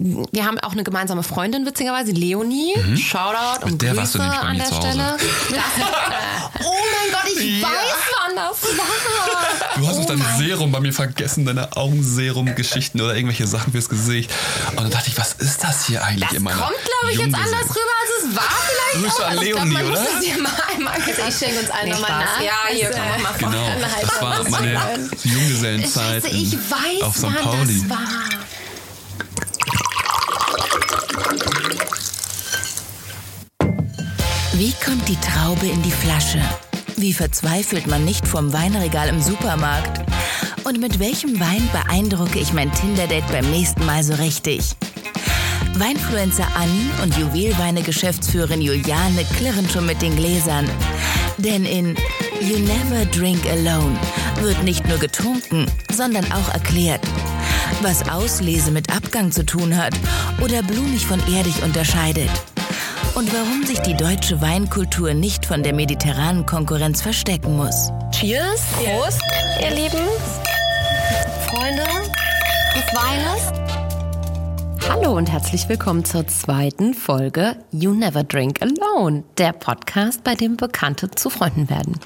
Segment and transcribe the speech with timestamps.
[0.00, 2.72] wir haben auch eine gemeinsame Freundin, witzigerweise, Leonie.
[2.76, 2.96] Mhm.
[2.96, 5.16] Shoutout und der Grüße an der Stelle.
[5.18, 7.66] Das, äh, oh mein Gott, ich ja.
[7.66, 7.94] weiß,
[8.26, 9.76] wann das war.
[9.76, 13.88] Du hast oh auch dein Serum bei mir vergessen, deine Augenserum-Geschichten oder irgendwelche Sachen fürs
[13.88, 14.30] Gesicht.
[14.70, 17.68] Und dann dachte ich, was ist das hier eigentlich das kommt, glaube ich, jetzt anders
[17.70, 19.04] rüber, als es war vielleicht.
[19.04, 21.28] Grüße an Leonie, glaub, oder?
[21.28, 22.40] Ich schenke uns allen nochmal nach.
[22.40, 27.24] Ja, hier, komm nochmal Genau, das war meine Junggesellenzeit ich weiß, auf St.
[27.24, 27.80] wann Pauli.
[27.80, 28.27] das war.
[34.58, 36.40] Wie kommt die Traube in die Flasche?
[36.96, 40.00] Wie verzweifelt man nicht vom Weinregal im Supermarkt?
[40.64, 44.74] Und mit welchem Wein beeindrucke ich mein Tinder-Date beim nächsten Mal so richtig?
[45.74, 50.68] Weinfluencer Anni und Juwelweine-Geschäftsführerin Juliane klirren schon mit den Gläsern.
[51.36, 51.94] Denn in
[52.40, 53.96] You Never Drink Alone
[54.40, 57.06] wird nicht nur getrunken, sondern auch erklärt,
[57.80, 59.94] was Auslese mit Abgang zu tun hat
[60.40, 62.30] oder blumig von erdig unterscheidet.
[63.18, 67.90] Und warum sich die deutsche Weinkultur nicht von der mediterranen Konkurrenz verstecken muss.
[68.12, 69.20] Cheers, Prost,
[69.60, 70.06] ihr Lieben,
[71.48, 71.82] Freunde
[72.76, 73.67] des Weines.
[74.90, 80.56] Hallo und herzlich willkommen zur zweiten Folge You Never Drink Alone, der Podcast, bei dem
[80.56, 82.00] Bekannte zu Freunden werden.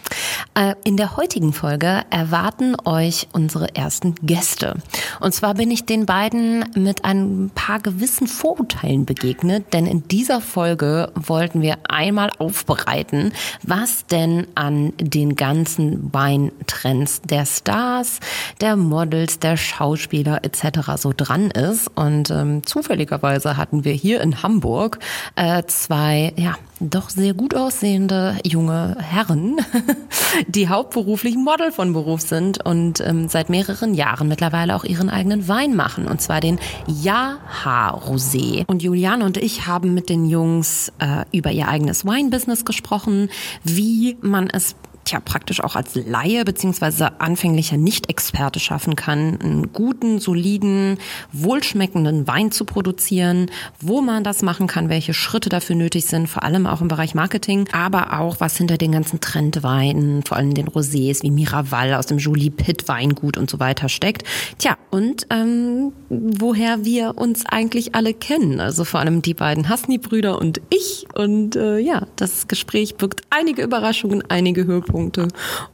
[0.55, 4.75] Äh, in der heutigen Folge erwarten euch unsere ersten Gäste.
[5.21, 10.41] Und zwar bin ich den beiden mit ein paar gewissen Vorurteilen begegnet, denn in dieser
[10.41, 18.19] Folge wollten wir einmal aufbereiten, was denn an den ganzen Weintrends der Stars,
[18.61, 20.97] der Models, der Schauspieler etc.
[20.97, 21.89] so dran ist.
[21.95, 24.99] Und ähm, zufälligerweise hatten wir hier in Hamburg
[25.37, 29.59] äh, zwei, ja, doch sehr gut aussehende junge Herren,
[30.49, 35.49] die hauptberuflich Model von Beruf sind und ähm, seit mehreren Jahren mittlerweile auch ihren eigenen
[35.49, 38.65] Wein machen, und zwar den Jaha Rosé.
[38.67, 43.29] Und Juliane und ich haben mit den Jungs äh, über ihr eigenes Weinbusiness gesprochen,
[43.65, 44.77] wie man es
[45.13, 50.97] tja, praktisch auch als Laie beziehungsweise anfänglicher Nicht-Experte schaffen kann, einen guten, soliden,
[51.33, 53.51] wohlschmeckenden Wein zu produzieren,
[53.81, 57.15] wo man das machen kann, welche Schritte dafür nötig sind, vor allem auch im Bereich
[57.15, 62.07] Marketing, aber auch was hinter den ganzen Trendweinen, vor allem den Rosés wie Miraval aus
[62.07, 64.25] dem Julie Pitt Weingut und so weiter steckt.
[64.59, 70.39] Tja, und ähm, woher wir uns eigentlich alle kennen, also vor allem die beiden Hasni-Brüder
[70.39, 71.07] und ich.
[71.15, 75.02] Und äh, ja, das Gespräch birgt einige Überraschungen, einige Höhepunkte.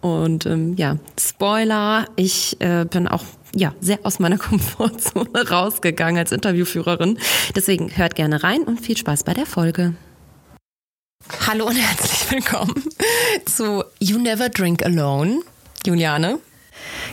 [0.00, 3.24] Und ähm, ja, Spoiler, ich äh, bin auch
[3.54, 7.18] ja, sehr aus meiner Komfortzone rausgegangen als Interviewführerin.
[7.54, 9.94] Deswegen hört gerne rein und viel Spaß bei der Folge.
[11.46, 12.82] Hallo und herzlich willkommen
[13.44, 15.40] zu You Never Drink Alone.
[15.84, 16.38] Juliane.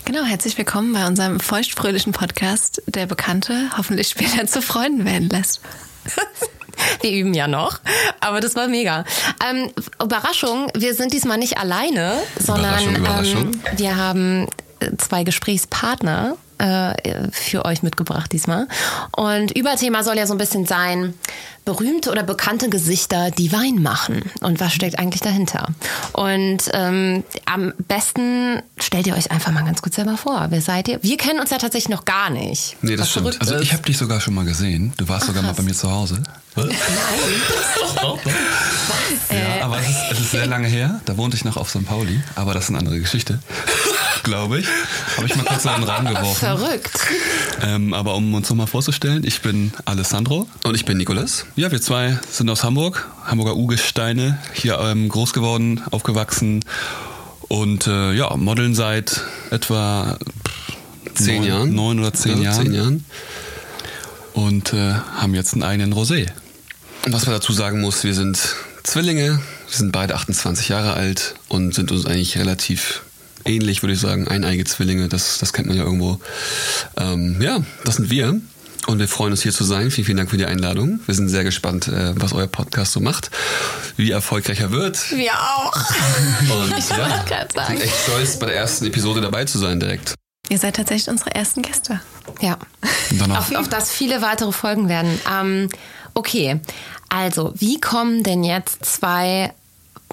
[0.06, 5.62] Genau, herzlich willkommen bei unserem feuchtfröhlichen Podcast, der Bekannte hoffentlich später zu Freunden werden lässt.
[7.02, 7.80] Wir üben ja noch,
[8.20, 9.06] aber das war mega.
[9.48, 9.72] Ähm,
[10.02, 13.44] Überraschung, wir sind diesmal nicht alleine, sondern Überraschung, Überraschung.
[13.44, 14.48] Ähm, wir haben
[14.98, 18.68] zwei Gesprächspartner äh, für euch mitgebracht diesmal.
[19.16, 21.14] Und Überthema soll ja so ein bisschen sein,
[21.66, 24.32] berühmte oder bekannte Gesichter, die Wein machen.
[24.42, 25.68] Und was steckt eigentlich dahinter?
[26.14, 30.48] Und ähm, am besten stellt ihr euch einfach mal ganz kurz selber vor.
[30.50, 31.00] Wer seid ihr?
[31.02, 32.78] Wir kennen uns ja tatsächlich noch gar nicht.
[32.82, 33.42] Nee, das stimmt.
[33.42, 34.94] Also ich habe dich sogar schon mal gesehen.
[34.98, 36.22] Du warst sogar mal bei mir zu Hause.
[39.30, 41.02] Ja, aber es ist, es ist sehr lange her.
[41.06, 41.86] Da wohnte ich noch auf St.
[41.86, 42.22] Pauli.
[42.36, 43.40] Aber das ist eine andere Geschichte.
[44.24, 44.68] Glaube ich.
[45.18, 46.40] Habe ich mal kurz in den Rahmen geworfen.
[46.40, 47.00] Verrückt.
[47.62, 50.48] Ähm, aber um uns nochmal vorzustellen, ich bin Alessandro.
[50.64, 51.46] Und ich bin Nikolas.
[51.56, 56.66] Ja, wir zwei sind aus Hamburg, Hamburger Ugesteine, hier ähm, groß geworden, aufgewachsen
[57.48, 59.22] und äh, ja, modeln seit
[59.52, 60.18] etwa
[61.14, 61.74] Zehn neun, Jahren.
[61.76, 63.06] neun oder zehn Ja, Jahren Zehn Jahren.
[64.34, 66.28] und äh, haben jetzt einen eigenen Rosé.
[67.06, 68.38] Und was man dazu sagen muss, wir sind
[68.84, 69.40] Zwillinge,
[69.70, 73.04] wir sind beide 28 Jahre alt und sind uns eigentlich relativ
[73.46, 74.28] ähnlich, würde ich sagen.
[74.28, 76.20] Eineige Zwillinge, das, das kennt man ja irgendwo.
[76.98, 78.42] Ähm, ja, das sind wir.
[78.88, 79.90] Und wir freuen uns hier zu sein.
[79.90, 81.00] Vielen, vielen Dank für die Einladung.
[81.06, 83.32] Wir sind sehr gespannt, äh, was euer Podcast so macht,
[83.98, 85.12] wie erfolgreich er wird.
[85.12, 85.76] Wir auch.
[86.52, 87.48] Und Ich ja, sagen.
[87.68, 90.14] sind echt stolz, bei der ersten Episode dabei zu sein direkt.
[90.50, 92.00] Ihr seid tatsächlich unsere ersten Gäste.
[92.42, 92.58] Ja.
[93.30, 95.20] Auf, auf das viele weitere Folgen werden.
[95.32, 95.70] Ähm,
[96.14, 96.60] okay,
[97.10, 99.54] also wie kommen denn jetzt zwei,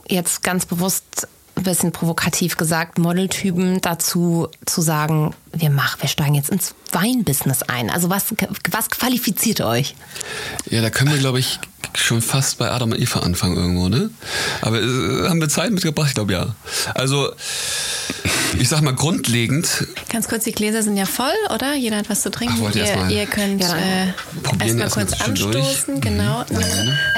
[0.09, 1.29] jetzt ganz bewusst
[1.63, 7.91] bisschen provokativ gesagt, Modeltypen dazu zu sagen, wir machen, wir steigen jetzt ins Weinbusiness ein.
[7.91, 8.35] Also was,
[8.71, 9.95] was qualifiziert euch?
[10.71, 11.59] Ja, da können wir, glaube ich,
[11.95, 14.11] schon fast bei Adam und Eva anfangen irgendwo, ne?
[14.61, 16.09] Aber äh, haben wir Zeit mitgebracht?
[16.09, 16.55] Ich glaube ja.
[16.95, 17.33] Also,
[18.59, 19.87] ich sag mal grundlegend.
[20.11, 21.75] Ganz kurz, die Gläser sind ja voll, oder?
[21.75, 22.55] Jeder hat was zu trinken.
[22.59, 26.01] Ach, wollt ihr ihr, erst mal- ihr könnt Ja, äh, erstmal erst mal kurz anstoßen,
[26.01, 26.45] genau.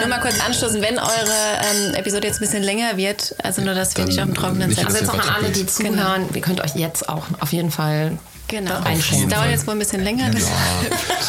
[0.01, 3.75] Nur mal kurz anstoßen, wenn eure ähm, Episode jetzt ein bisschen länger wird, also nur,
[3.75, 4.87] dass wir Dann nicht auf dem Trockenen sitzen.
[4.87, 5.93] Also jetzt auch an alle, die Genau.
[6.03, 8.19] zuhören, ihr könnt euch jetzt auch auf jeden Fall
[8.55, 8.81] Genau.
[8.85, 10.31] Das dauert jetzt wohl ein bisschen länger.
[10.33, 10.47] Ja,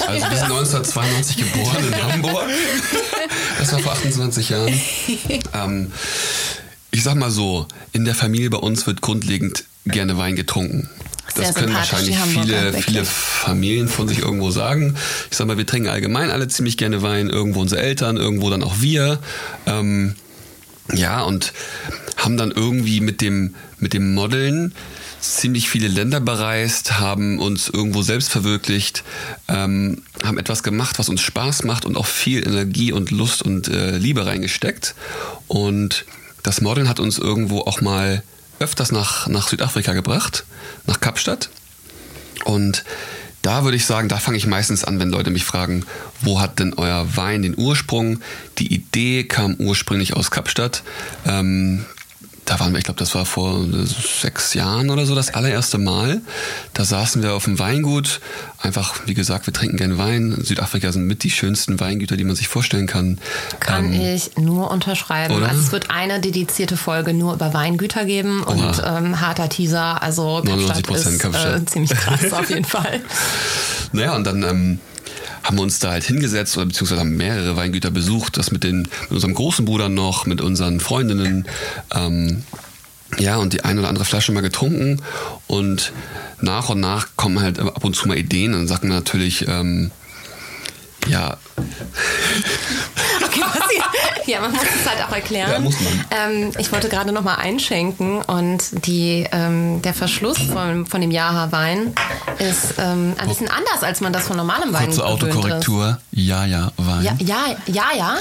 [0.08, 2.44] also wir sind 1992 geboren in Hamburg.
[3.58, 4.80] Das war vor 28 Jahren.
[5.54, 5.92] Ähm,
[6.92, 10.88] ich sag mal so, in der Familie bei uns wird grundlegend gerne Wein getrunken.
[11.34, 14.96] Das Sehr können wahrscheinlich viele, viele Familien von sich irgendwo sagen.
[15.32, 17.30] Ich sag mal, wir trinken allgemein alle ziemlich gerne Wein.
[17.30, 19.18] Irgendwo unsere Eltern, irgendwo dann auch wir.
[19.66, 20.14] Ähm,
[20.94, 21.54] ja, und
[22.26, 24.74] haben dann irgendwie mit dem, mit dem Modeln
[25.22, 29.04] ziemlich viele Länder bereist, haben uns irgendwo selbst verwirklicht,
[29.48, 33.68] ähm, haben etwas gemacht, was uns Spaß macht und auch viel Energie und Lust und
[33.68, 34.96] äh, Liebe reingesteckt.
[35.48, 36.06] Und
[36.44, 38.24] das Modeln hat uns irgendwo auch mal
[38.60, 40.46] öfters nach, nach Südafrika gebracht,
[40.86, 41.50] nach Kapstadt.
[42.44, 42.84] Und
[43.42, 45.86] da würde ich sagen, da fange ich meistens an, wenn Leute mich fragen,
[46.22, 48.20] wo hat denn euer Wein den Ursprung?
[48.58, 50.82] Die Idee kam ursprünglich aus Kapstadt.
[51.28, 51.86] Ähm,
[52.46, 53.66] da waren wir, ich glaube, das war vor
[54.22, 56.22] sechs Jahren oder so das allererste Mal.
[56.74, 58.22] Da saßen wir auf dem Weingut.
[58.60, 60.38] Einfach, wie gesagt, wir trinken gerne Wein.
[60.44, 63.18] Südafrika sind mit die schönsten Weingüter, die man sich vorstellen kann.
[63.60, 65.36] Kann Ähm, ich nur unterschreiben.
[65.36, 65.50] oder?
[65.50, 68.98] Also es wird eine dedizierte Folge nur über Weingüter geben und Oha.
[69.00, 70.02] ähm, harter Teaser.
[70.02, 71.62] Also Kapstadt 99% ist Kapstadt.
[71.62, 73.02] Äh, ziemlich krass auf jeden Fall.
[73.92, 74.80] Naja, und dann ähm,
[75.46, 78.80] haben wir uns da halt hingesetzt oder beziehungsweise haben mehrere Weingüter besucht, das mit, den,
[78.80, 81.48] mit unserem großen Bruder noch, mit unseren Freundinnen.
[81.94, 82.44] Ähm,
[83.20, 85.02] ja, und die eine oder andere Flasche mal getrunken
[85.46, 85.94] und
[86.42, 88.68] nach und nach kommen halt ab und zu mal Ideen.
[88.68, 89.92] Sagt man natürlich, ähm,
[91.08, 91.38] ja,
[93.24, 93.75] Okay, was
[94.28, 95.52] ja, man muss es halt auch erklären.
[95.52, 96.06] Ja, muss man.
[96.32, 101.12] Ähm, ich wollte gerade noch mal einschenken und die, ähm, der Verschluss von, von dem
[101.12, 101.94] Jaha-Wein
[102.40, 106.00] ist ähm, ein bisschen anders, als man das von normalem Wein Kurze Autokorrektur.
[106.12, 106.72] Ja, ja.
[107.02, 108.18] Ja, ja, ja, ja.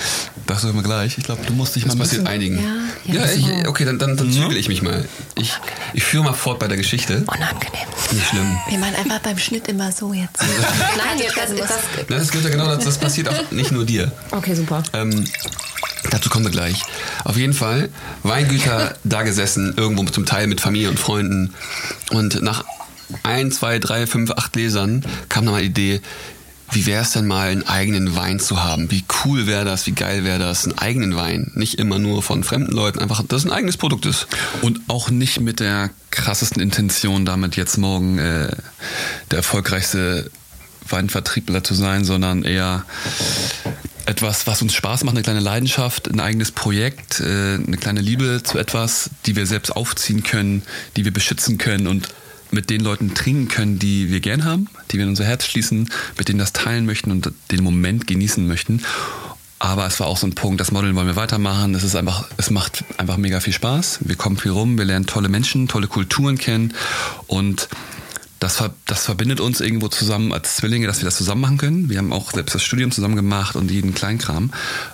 [0.47, 1.17] Das hören wir gleich.
[1.19, 2.27] Ich glaube, du musst dich das mal ein bisschen...
[2.27, 2.59] einigen.
[3.05, 3.69] Ja, ja, ich, so.
[3.69, 5.07] okay, dann, dann, dann zügel ich mich mal.
[5.37, 5.53] Ich,
[5.95, 7.25] ich führe mal fort bei der Geschichte.
[7.27, 7.89] Unangenehm.
[8.13, 8.59] Nicht schlimm.
[8.69, 10.41] Wir machen einfach beim Schnitt immer so jetzt.
[10.97, 11.71] Nein, das, das, das,
[12.09, 14.13] Na, das gilt ja genau, das, das passiert auch nicht nur dir.
[14.31, 14.83] okay, super.
[14.93, 15.25] Ähm,
[16.11, 16.83] dazu kommen wir gleich.
[17.25, 17.91] Auf jeden Fall,
[18.23, 21.55] Weingüter da gesessen, irgendwo zum Teil mit Familie und Freunden.
[22.11, 22.65] Und nach
[23.23, 26.01] ein, zwei, drei, fünf, acht Gläsern kam dann mal die Idee,
[26.73, 28.91] wie wäre es denn mal, einen eigenen Wein zu haben?
[28.91, 29.87] Wie cool wäre das?
[29.87, 30.65] Wie geil wäre das?
[30.65, 31.53] Einen eigenen Wein.
[31.55, 34.27] Nicht immer nur von fremden Leuten, einfach, dass es ein eigenes Produkt ist.
[34.63, 38.49] Und auch nicht mit der krassesten Intention, damit jetzt morgen äh,
[39.31, 40.31] der erfolgreichste
[40.89, 42.85] Weinvertriebler zu sein, sondern eher
[44.07, 48.43] etwas, was uns Spaß macht, eine kleine Leidenschaft, ein eigenes Projekt, äh, eine kleine Liebe
[48.43, 50.63] zu etwas, die wir selbst aufziehen können,
[50.97, 52.09] die wir beschützen können und
[52.51, 55.91] mit den Leuten trinken können, die wir gern haben, die wir in unser Herz schließen,
[56.17, 58.83] mit denen das teilen möchten und den Moment genießen möchten.
[59.59, 61.75] Aber es war auch so ein Punkt, das Modeln wollen wir weitermachen.
[61.75, 64.01] Es ist einfach, es macht einfach mega viel Spaß.
[64.03, 66.75] Wir kommen viel rum, wir lernen tolle Menschen, tolle Kulturen kennen
[67.27, 67.69] und
[68.41, 71.89] das, ver- das verbindet uns irgendwo zusammen als Zwillinge, dass wir das zusammen machen können.
[71.89, 74.51] Wir haben auch selbst das Studium zusammen gemacht und jeden Kleinkram.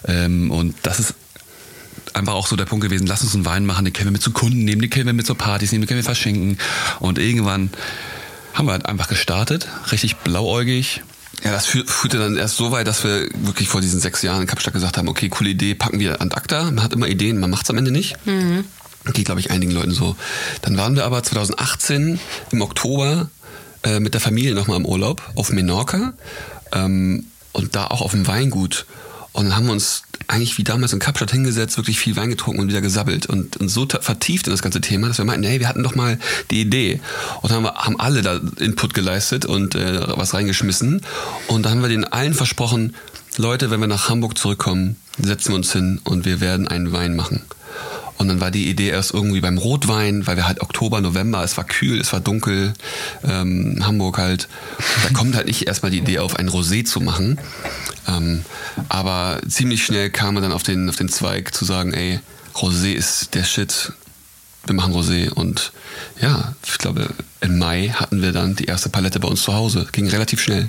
[0.06, 1.14] Ähm, und das ist
[2.14, 4.22] einfach auch so der Punkt gewesen, lass uns einen Wein machen, den können wir mit
[4.22, 6.58] zu Kunden nehmen, den können wir mit zu Partys nehmen, den können wir verschenken.
[6.98, 7.70] Und irgendwann
[8.54, 11.02] haben wir halt einfach gestartet, richtig blauäugig.
[11.44, 14.42] Ja, das führ- führte dann erst so weit, dass wir wirklich vor diesen sechs Jahren
[14.42, 16.64] in Kapstadt gesagt haben, okay, coole Idee, packen wir an acta.
[16.64, 18.16] Man hat immer Ideen, man macht es am Ende nicht.
[19.12, 20.16] Geht, glaube ich, einigen Leuten so.
[20.62, 22.20] Dann waren wir aber 2018
[22.52, 23.30] im Oktober
[23.82, 26.12] äh, mit der Familie nochmal im Urlaub auf Menorca
[26.72, 28.86] ähm, und da auch auf dem Weingut.
[29.32, 32.60] Und dann haben wir uns eigentlich wie damals in Kapstadt hingesetzt, wirklich viel Wein getrunken
[32.60, 35.60] und wieder gesabbelt und, und so vertieft in das ganze Thema, dass wir meinten, hey,
[35.60, 36.18] wir hatten doch mal
[36.50, 37.00] die Idee.
[37.40, 41.00] Und dann haben, wir, haben alle da Input geleistet und äh, was reingeschmissen.
[41.48, 42.94] Und dann haben wir denen allen versprochen,
[43.36, 47.14] Leute, wenn wir nach Hamburg zurückkommen, setzen wir uns hin und wir werden einen Wein
[47.14, 47.42] machen.
[48.20, 51.56] Und dann war die Idee erst irgendwie beim Rotwein, weil wir halt Oktober, November, es
[51.56, 52.74] war kühl, es war dunkel,
[53.24, 54.46] ähm, Hamburg halt.
[55.04, 57.40] Da kommt halt nicht erstmal die Idee auf, ein Rosé zu machen.
[58.06, 58.44] Ähm,
[58.90, 62.20] aber ziemlich schnell kam man dann auf den, auf den Zweig zu sagen, ey,
[62.54, 63.94] Rosé ist der Shit.
[64.66, 65.30] Wir machen Rosé.
[65.30, 65.72] Und
[66.20, 67.08] ja, ich glaube,
[67.40, 69.86] im Mai hatten wir dann die erste Palette bei uns zu Hause.
[69.92, 70.68] Ging relativ schnell.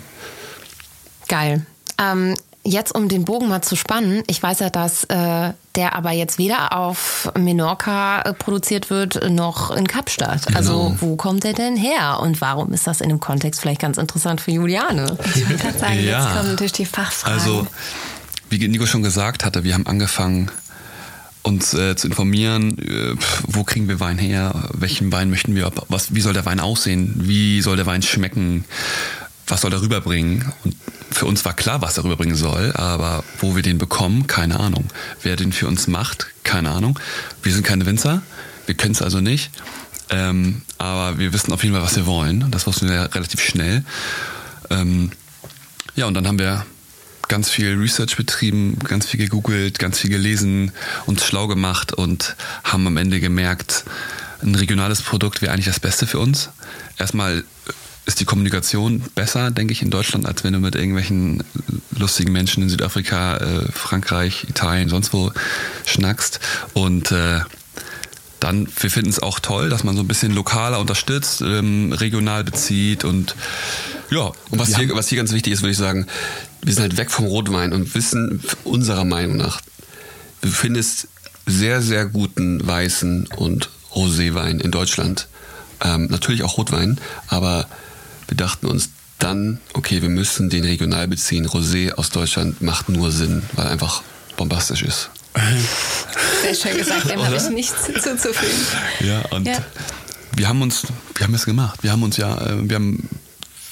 [1.28, 1.66] Geil.
[1.98, 6.12] Ähm, jetzt, um den Bogen mal zu spannen, ich weiß ja, dass äh, der aber
[6.12, 10.56] jetzt weder auf Menorca äh, produziert wird, noch in Kapstadt.
[10.56, 10.96] Also Genau.
[11.00, 12.20] wo kommt der denn her?
[12.22, 15.18] Und warum ist das in dem Kontext vielleicht ganz interessant für Juliane?
[15.36, 16.24] Ich gerade sagen, Ja.
[16.26, 17.40] jetzt kommen natürlich die Fachfragen.
[17.40, 17.68] Also
[18.50, 20.52] wie Nico schon gesagt hatte, wir haben angefangen,
[21.44, 23.16] uns äh, zu informieren, äh,
[23.48, 27.14] wo kriegen wir Wein her, welchen Wein möchten wir, was, wie soll der Wein aussehen,
[27.18, 28.66] wie soll der Wein schmecken,
[29.52, 30.52] was soll er rüberbringen.
[30.64, 30.76] Und
[31.12, 34.86] für uns war klar, was er rüberbringen soll, aber wo wir den bekommen, keine Ahnung.
[35.22, 36.98] Wer den für uns macht, keine Ahnung.
[37.44, 38.22] Wir sind keine Winzer,
[38.66, 39.52] wir können es also nicht.
[40.10, 42.50] Ähm, aber wir wissen auf jeden Fall, was wir wollen.
[42.52, 43.84] Das wussten wir relativ schnell.
[44.70, 45.12] Ähm,
[45.96, 46.66] ja, und dann haben wir
[47.28, 50.72] ganz viel Research betrieben, ganz viel gegoogelt, ganz viel gelesen,
[51.06, 53.86] uns schlau gemacht und haben am Ende gemerkt,
[54.44, 56.50] ein regionales Produkt wäre eigentlich das Beste für uns.
[56.98, 57.44] Erstmal
[58.06, 61.44] ist die Kommunikation besser, denke ich, in Deutschland, als wenn du mit irgendwelchen
[61.98, 65.32] lustigen Menschen in Südafrika, äh, Frankreich, Italien, sonst wo
[65.86, 66.40] schnackst.
[66.74, 67.42] Und äh,
[68.40, 72.44] dann, wir finden es auch toll, dass man so ein bisschen lokaler unterstützt, ähm, regional
[72.44, 73.36] bezieht und
[74.10, 74.32] ja.
[74.50, 76.08] Und was hier, was hier ganz wichtig ist, würde ich sagen,
[76.64, 79.62] wir sind halt weg vom Rotwein und wissen unserer Meinung nach,
[80.42, 81.08] du findest
[81.46, 85.28] sehr, sehr guten weißen und Roséwein in Deutschland.
[85.84, 87.68] Ähm, natürlich auch Rotwein, aber
[88.32, 91.46] wir dachten uns dann, okay, wir müssen den regional beziehen.
[91.46, 94.02] Rosé aus Deutschland macht nur Sinn, weil er einfach
[94.38, 95.10] bombastisch ist.
[96.42, 98.56] Sehr schön gesagt, dem habe ich nichts zuzufügen.
[99.02, 99.58] Ja, und ja.
[100.36, 100.84] wir haben uns,
[101.16, 101.84] wir haben es gemacht.
[101.84, 103.10] Wir haben uns ja, äh, wir haben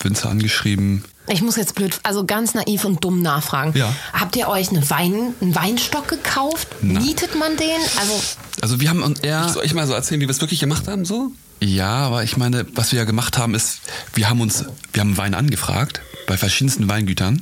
[0.02, 1.06] Winzer angeschrieben.
[1.28, 3.78] Ich muss jetzt blöd, also ganz naiv und dumm nachfragen.
[3.78, 3.96] Ja.
[4.12, 6.68] Habt ihr euch eine Wein, einen Weinstock gekauft?
[6.82, 7.02] Nein.
[7.04, 7.80] Nietet man den?
[7.98, 8.22] Also,
[8.62, 9.48] Also wir haben uns eher.
[9.48, 11.32] Soll ich mal so erzählen, wie wir es wirklich gemacht haben, so?
[11.62, 13.80] Ja, aber ich meine, was wir ja gemacht haben, ist,
[14.14, 17.42] wir haben uns, wir haben Wein angefragt bei verschiedensten Weingütern.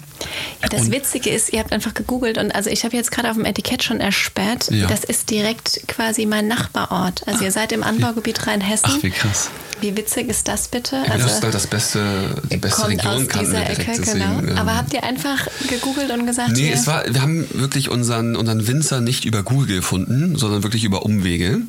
[0.63, 3.29] Ja, das Und- Witzige ist, ihr habt einfach gegoogelt und also ich habe jetzt gerade
[3.29, 4.88] auf dem Etikett schon ersperrt, Ja.
[4.88, 7.27] das ist direkt quasi mein Nachbarort.
[7.27, 8.89] Also ihr seid im Anbaugebiet Rheinhessen.
[8.97, 9.50] Ach, wie krass.
[9.81, 11.03] Wie witzig ist das bitte?
[11.05, 13.79] das ist Also halt das beste, die beste kommt Region aus kannten wir direkt.
[13.81, 14.51] Ecke, deswegen, genau.
[14.53, 18.36] ähm, Aber habt ihr einfach gegoogelt und gesagt, Nee, es war, wir haben wirklich unseren,
[18.36, 21.59] unseren Winzer nicht über Google gefunden, sondern wirklich über Umwege.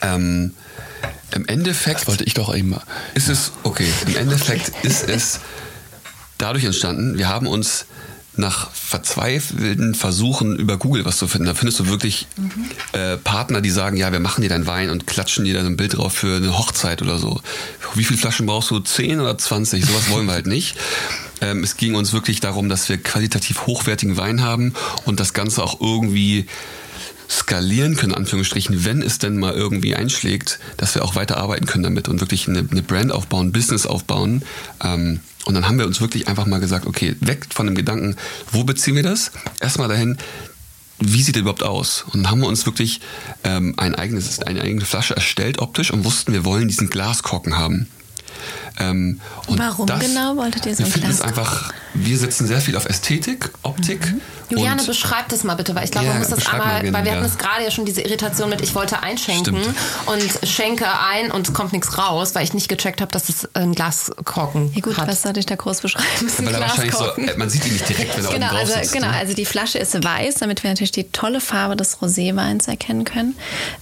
[0.00, 0.54] Ähm,
[1.34, 2.76] Im Endeffekt wollte ich doch eben.
[3.14, 5.40] ist es, okay, im Endeffekt ist es
[6.38, 7.86] dadurch entstanden, wir haben uns
[8.34, 12.26] nach verzweifelten Versuchen über Google was zu finden, da findest du wirklich
[12.92, 15.76] äh, Partner, die sagen, ja, wir machen dir deinen Wein und klatschen dir dann ein
[15.76, 17.40] Bild drauf für eine Hochzeit oder so.
[17.94, 18.80] Wie viele Flaschen brauchst du?
[18.80, 19.84] 10 oder 20?
[19.84, 20.76] Sowas wollen wir halt nicht.
[21.42, 24.72] Ähm, es ging uns wirklich darum, dass wir qualitativ hochwertigen Wein haben
[25.04, 26.46] und das Ganze auch irgendwie
[27.32, 31.82] skalieren können, Anführungsstrichen, wenn es denn mal irgendwie einschlägt, dass wir auch weiter arbeiten können
[31.82, 34.42] damit und wirklich eine, eine Brand aufbauen, Business aufbauen.
[34.84, 38.16] Ähm, und dann haben wir uns wirklich einfach mal gesagt, okay, weg von dem Gedanken,
[38.52, 39.32] wo beziehen wir das?
[39.60, 40.18] Erstmal dahin,
[40.98, 42.04] wie sieht der überhaupt aus?
[42.12, 43.00] Und dann haben wir uns wirklich
[43.44, 47.88] ähm, ein eigenes, eine eigene Flasche erstellt optisch und wussten, wir wollen diesen Glaskorken haben.
[48.78, 52.60] Ähm, und Warum genau wolltet ihr so wir einen finden es einfach, wir setzen sehr
[52.60, 54.14] viel auf Ästhetik, Optik.
[54.48, 57.04] Juliane, und beschreib das mal bitte, weil ich glaube, Ja, man muss das einmal, weil
[57.04, 57.16] wir ja.
[57.18, 59.76] hatten es gerade ja schon diese Irritation mit, ich wollte einschenken Stimmt.
[60.06, 63.48] und schenke ein und es kommt nichts raus, weil ich nicht gecheckt habe, dass es
[63.54, 65.08] ein Glaskorken ja gut, hat.
[65.08, 66.06] was soll ich da groß beschreiben?
[66.38, 67.38] Ein weil er wahrscheinlich so, Glaskorken.
[67.38, 68.92] man sieht ihn nicht direkt, wenn er Genau, oben drauf also, sitzt.
[68.92, 69.16] genau, ne?
[69.16, 73.34] also die Flasche ist weiß, damit wir natürlich die tolle Farbe des Roséweins erkennen können.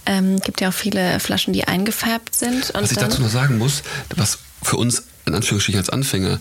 [0.05, 2.69] Ähm, gibt ja auch viele Flaschen, die eingefärbt sind.
[2.71, 3.83] Und Was ich dann, dazu noch sagen muss,
[4.15, 6.39] was für uns in Anführungsstrichen als Anfänger,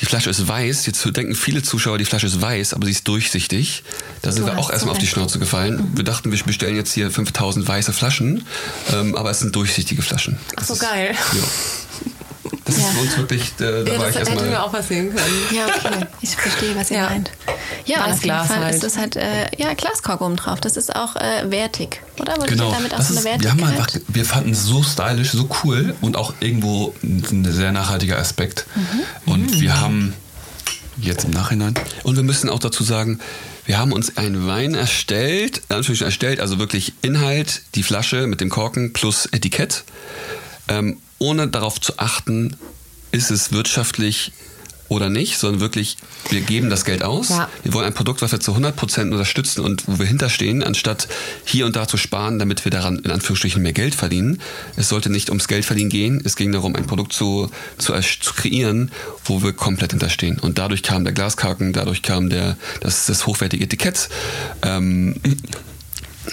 [0.00, 0.86] die Flasche ist weiß.
[0.86, 3.82] Jetzt denken viele Zuschauer, die Flasche ist weiß, aber sie ist durchsichtig.
[4.22, 5.06] Da sind wir auch erstmal auf die.
[5.06, 5.92] Schnauze gefallen.
[5.94, 8.44] Wir dachten, wir bestellen jetzt hier 5000 weiße Flaschen,
[8.92, 10.38] ähm, aber es sind durchsichtige Flaschen.
[10.56, 11.12] Ach so geil.
[11.12, 11.48] Ist, ja.
[12.64, 12.82] Das Ja.
[12.84, 14.56] ist für uns wirklich, äh, da Ja, war das ich hätten wir erstmal.
[14.56, 15.32] auch passieren können.
[15.54, 16.06] Ja, okay.
[16.20, 17.08] Ich verstehe, was ihr Ja.
[17.10, 17.30] meint.
[17.84, 18.74] Ja, und auf jeden Weißglas Fall halt.
[18.74, 20.60] ist das halt, äh, ja, Glaskork oben drauf.
[20.60, 22.32] Das ist auch äh, wertig, oder?
[22.38, 22.70] Wolltet Genau.
[22.72, 23.78] damit auch Das so eine ist, wir, haben Wertigkeit?
[23.96, 28.66] einfach, wir fanden es so stylisch, so cool und auch irgendwo ein sehr nachhaltiger Aspekt.
[28.74, 29.32] Mhm.
[29.32, 30.14] Und wir haben
[30.98, 31.74] jetzt im Nachhinein.
[32.02, 33.20] Und wir müssen auch dazu sagen,
[33.66, 38.48] wir haben uns einen Wein erstellt, Anführungsstrichen erstellt, also wirklich Inhalt, die Flasche mit dem
[38.48, 39.84] Korken plus Etikett,
[40.68, 42.56] ähm, ohne darauf zu achten,
[43.12, 44.32] ist es wirtschaftlich
[44.88, 45.96] oder nicht, sondern wirklich,
[46.30, 47.30] wir geben das Geld aus.
[47.30, 47.48] Ja.
[47.64, 51.08] Wir wollen ein Produkt, was wir zu 100% unterstützen und wo wir hinterstehen, anstatt
[51.44, 54.40] hier und da zu sparen, damit wir daran in Anführungsstrichen mehr Geld verdienen.
[54.76, 58.34] Es sollte nicht ums Geld verdienen gehen, es ging darum, ein Produkt zu, zu, zu
[58.34, 58.92] kreieren,
[59.24, 60.38] wo wir komplett hinterstehen.
[60.38, 64.08] Und dadurch kam der Glaskarken, dadurch kam der, das, das hochwertige Etikett.
[64.62, 65.16] Ähm,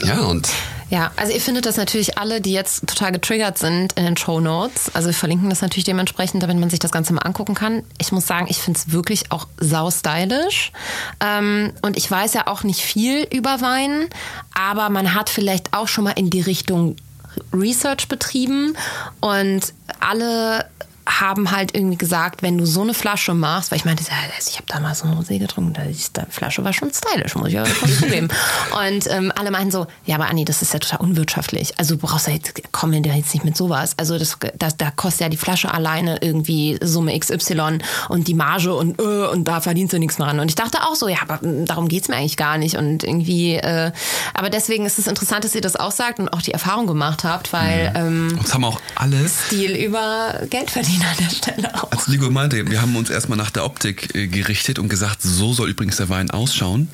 [0.03, 0.47] ja, und
[0.93, 4.39] Ja, also ihr findet das natürlich alle, die jetzt total getriggert sind, in den Show
[4.39, 4.93] Notes.
[4.93, 7.81] Also wir verlinken das natürlich dementsprechend, damit man sich das Ganze mal angucken kann.
[7.97, 10.71] Ich muss sagen, ich finde es wirklich auch sau stylisch.
[11.19, 14.07] Ähm, und ich weiß ja auch nicht viel über Wein,
[14.53, 16.95] aber man hat vielleicht auch schon mal in die Richtung
[17.51, 18.77] Research betrieben
[19.19, 20.69] und alle
[21.07, 24.55] haben halt irgendwie gesagt, wenn du so eine Flasche machst, weil ich meinte, ja, ich
[24.55, 27.89] habe damals so ein Rosé getrunken, die Flasche war schon stylisch, muss ich ja schon
[27.99, 28.29] zugeben.
[28.89, 31.77] Und ähm, alle meinten so, ja, aber Anni, das ist ja total unwirtschaftlich.
[31.77, 33.93] Also du brauchst ja jetzt, komm ja jetzt nicht mit sowas.
[33.97, 37.79] Also das, das, da kostet ja die Flasche alleine irgendwie Summe XY
[38.09, 40.39] und die Marge und, äh, und da verdienst du nichts dran.
[40.39, 42.77] Und ich dachte auch so, ja, aber hm, darum geht's mir eigentlich gar nicht.
[42.77, 43.91] Und irgendwie, äh,
[44.33, 47.23] aber deswegen ist es interessant, dass ihr das auch sagt und auch die Erfahrung gemacht
[47.23, 51.91] habt, weil ähm, Uns haben auch alle Stil über Geld verdienen an der Stelle auch.
[51.91, 55.53] Als Nico meinte, wir haben uns erstmal nach der Optik äh, gerichtet und gesagt, so
[55.53, 56.87] soll übrigens der Wein ausschauen.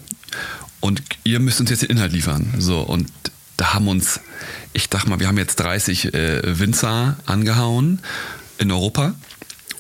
[0.80, 2.54] Und ihr müsst uns jetzt den Inhalt liefern.
[2.58, 3.12] So, und
[3.58, 4.22] da haben uns,
[4.74, 8.00] ich dachte mal, wir haben jetzt 30 äh, Winzer angehauen
[8.58, 9.16] in Europa.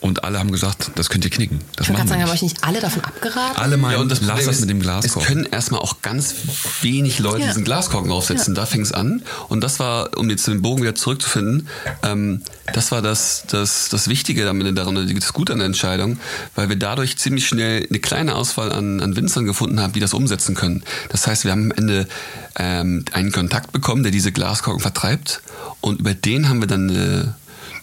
[0.01, 1.59] Und alle haben gesagt, das könnt ihr knicken.
[1.75, 2.63] Das Ich gerade sagen, haben euch nicht.
[2.63, 3.57] alle davon abgeraten?
[3.57, 5.25] Alle meinen, Ja, und das lass das ist, mit dem Es Glaskorb.
[5.25, 6.33] können erstmal auch ganz
[6.81, 7.47] wenig Leute Ja.
[7.47, 8.55] diesen Glaskorken draufsetzen.
[8.55, 9.23] Da fing es an.
[9.49, 11.67] Und das war, um jetzt den Bogen wieder zurückzufinden,
[12.03, 12.41] ähm,
[12.73, 16.17] das war das, das, das Wichtige damit daran, das Gute an der Entscheidung,
[16.55, 20.13] weil wir dadurch ziemlich schnell eine kleine Auswahl an, an Winzern gefunden haben, die das
[20.13, 20.83] umsetzen können.
[21.09, 22.07] Das heißt, wir haben am Ende
[22.55, 25.41] ähm, einen Kontakt bekommen, der diese Glaskorken vertreibt.
[25.81, 27.35] Und über den haben wir dann eine,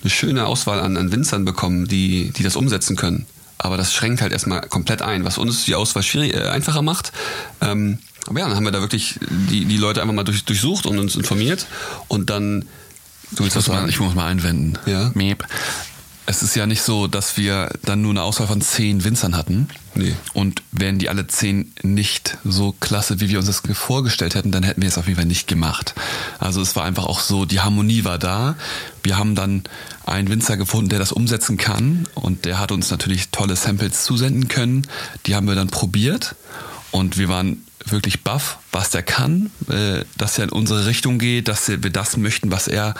[0.06, 3.26] eine schöne Auswahl an, an Winzern bekommen, die, die das umsetzen können.
[3.58, 7.12] Aber das schränkt halt erstmal komplett ein, was uns die Auswahl schwierig, äh, einfacher macht.
[7.60, 7.98] Ähm,
[8.28, 10.98] aber ja, dann haben wir da wirklich die, die Leute einfach mal durch, durchsucht und
[10.98, 11.66] uns informiert
[12.08, 12.66] und dann.
[13.32, 14.78] Du willst Ich muss, mal, ich muss mal einwenden.
[14.86, 15.10] Ja.
[15.14, 15.44] Miep.
[16.28, 19.68] Es ist ja nicht so, dass wir dann nur eine Auswahl von zehn Winzern hatten.
[19.94, 20.14] Nee.
[20.34, 24.64] Und wären die alle zehn nicht so klasse, wie wir uns das vorgestellt hätten, dann
[24.64, 25.94] hätten wir es auf jeden Fall nicht gemacht.
[26.38, 28.56] Also es war einfach auch so, die Harmonie war da.
[29.04, 29.62] Wir haben dann
[30.04, 32.08] einen Winzer gefunden, der das umsetzen kann.
[32.14, 34.86] Und der hat uns natürlich tolle Samples zusenden können.
[35.26, 36.34] Die haben wir dann probiert.
[36.90, 41.48] Und wir waren wirklich baff, was der kann, äh, dass er in unsere Richtung geht,
[41.48, 42.94] dass wir das möchten, was er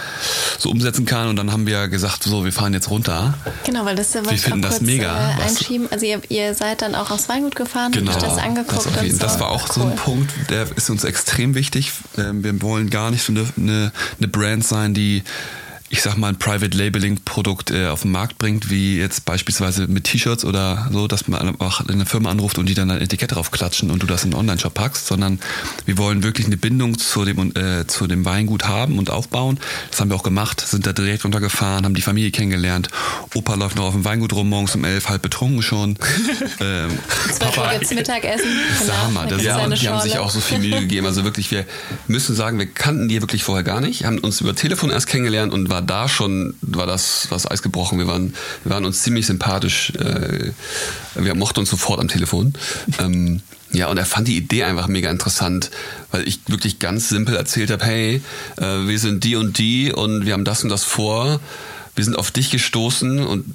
[0.59, 1.29] so umsetzen kann.
[1.29, 3.35] Und dann haben wir gesagt, so, wir fahren jetzt runter.
[3.65, 5.89] Genau, weil das wollte Wir ich finden auch das mega, Äh, was- einschieben.
[5.91, 9.03] Also ihr, ihr seid dann auch aufs Weingut gefahren, Genau, habt euch das angeguckt das,
[9.03, 9.23] jeden, so.
[9.23, 9.91] das war auch so Cool.
[9.91, 11.93] ein Punkt, der ist uns extrem wichtig.
[12.17, 15.23] Ähm, Wir wollen gar nicht so eine, eine, eine Brand sein, die
[15.89, 19.89] ich sag mal, ein Private Labeling Produkt äh, auf den Markt bringt, wie jetzt beispielsweise
[19.89, 23.35] mit T-Shirts oder so, dass man auch eine Firma anruft und die dann ein Etikett
[23.35, 25.39] drauf klatschen und du das in den Online-Shop packst, sondern
[25.85, 29.61] wir wollen wirklich eine Bindung zu dem, äh, zu dem Weingut haben und aufbauen.
[29.91, 32.89] Das haben wir auch gemacht, sind da direkt runtergefahren, haben die Familie kennengelernt.
[33.35, 35.99] Opa läuft noch auf dem Weingut rum, morgens um elf, halb betrunken schon.
[36.61, 36.89] ähm,
[37.59, 38.47] Uhr gibt's Mittagessen.
[38.81, 41.07] Genau, Sag mal, das- Ja, und die haben sich auch so viel Mühe gegeben.
[41.07, 41.67] Also wirklich, wir
[42.09, 45.53] müssen sagen, wir kannten die wirklich vorher gar nicht, haben uns über Telefon erst kennengelernt
[45.53, 47.99] und war da schon, war das, was Eis gebrochen.
[47.99, 48.35] Wir waren,
[48.65, 49.91] wir waren uns ziemlich sympathisch.
[49.91, 50.53] Äh,
[51.15, 52.55] wir mochten uns sofort am Telefon.
[52.99, 55.71] Ähm, ja, und er fand die Idee einfach mega interessant,
[56.11, 58.23] weil ich wirklich ganz simpel erzählt habe, hey,
[58.57, 61.41] äh, wir sind die und die und wir haben das und das vor.
[61.95, 63.55] Wir sind auf dich gestoßen und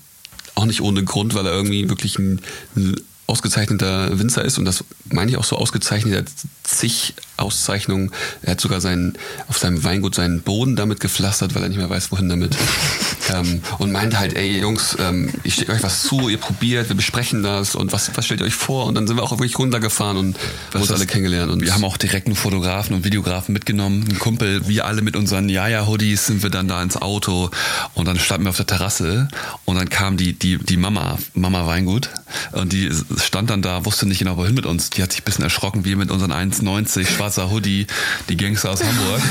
[0.56, 2.40] auch nicht ohne Grund, weil er irgendwie wirklich ein,
[2.76, 2.96] ein
[3.32, 6.13] ausgezeichneter Winzer ist und das meine ich auch so ausgezeichnet.
[6.13, 6.32] Er hat
[6.63, 8.12] zig Auszeichnungen.
[8.41, 9.17] Er hat sogar seinen,
[9.48, 12.56] auf seinem Weingut seinen Boden damit gepflastert, weil er nicht mehr weiß, wohin damit.
[13.34, 16.96] ähm, und meinte halt, ey Jungs, ähm, ich stecke euch was zu, ihr probiert, wir
[16.96, 18.86] besprechen das und was, was stellt ihr euch vor?
[18.86, 20.38] Und dann sind wir auch wirklich runtergefahren und
[20.74, 21.52] haben uns alle kennengelernt.
[21.52, 24.06] Und wir haben auch direkt einen Fotografen und Videografen mitgenommen.
[24.10, 27.50] Ein Kumpel, wir alle mit unseren Jaja-Hoodies sind wir dann da ins Auto
[27.96, 29.28] und dann standen wir auf der Terrasse
[29.65, 32.10] und dann kam die, die, die Mama, Mama Weingut
[32.52, 32.91] und die
[33.24, 34.90] stand dann da, wusste nicht genau wohin mit uns.
[34.90, 37.88] Die hat sich ein bisschen erschrocken, wir mit unseren 1,90, schwarzer Hoodie,
[38.30, 39.22] die Gangster aus Hamburg.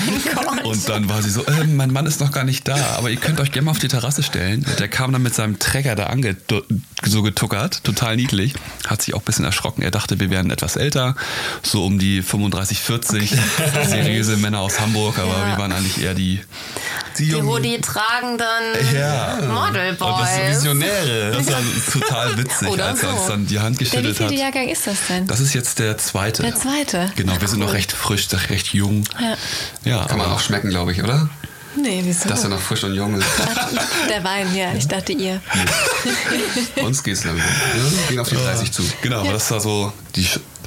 [0.64, 3.16] und dann war sie so, äh, mein Mann ist noch gar nicht da, aber ihr
[3.16, 4.64] könnt euch gerne mal auf die Terrasse stellen.
[4.68, 6.36] Und der kam dann mit seinem Trecker da ange
[7.04, 8.54] so getuckert, total niedlich,
[8.86, 9.82] hat sich auch ein bisschen erschrocken.
[9.82, 11.16] Er dachte, wir wären etwas älter,
[11.62, 13.34] so um die 35, 40,
[13.88, 15.46] seriöse Männer aus Hamburg, aber Ja.
[15.48, 16.40] wir waren eigentlich eher die,
[17.20, 18.46] die, Die Hoodie tragenden
[18.94, 19.38] ja.
[19.46, 20.56] Model Und das Boys.
[20.56, 21.32] Visionäre.
[21.32, 21.60] Das war
[21.92, 23.16] total witzig, Oder als er so.
[23.16, 24.40] uns dann die Hand Der geschüttelt wievielte hat.
[24.40, 25.26] Jahrgang ist das denn?
[25.26, 26.42] Das ist jetzt der zweite.
[26.42, 27.12] Der zweite?
[27.16, 29.04] Genau, wir Ach, sind noch recht frisch, recht jung.
[29.20, 29.36] Ja.
[29.84, 31.28] Ja, Kann man auch schmecken, glaube ich, oder?
[31.76, 32.28] Nee, wieso?
[32.28, 33.26] Dass er noch frisch und jung ist.
[34.08, 34.72] Der Wein, ja.
[34.74, 35.40] Ich dachte ihr.
[36.82, 37.46] Uns geht's langsam.
[37.46, 38.82] Ja, ging auf die 30 zu.
[39.02, 40.26] Genau, aber das war so, die,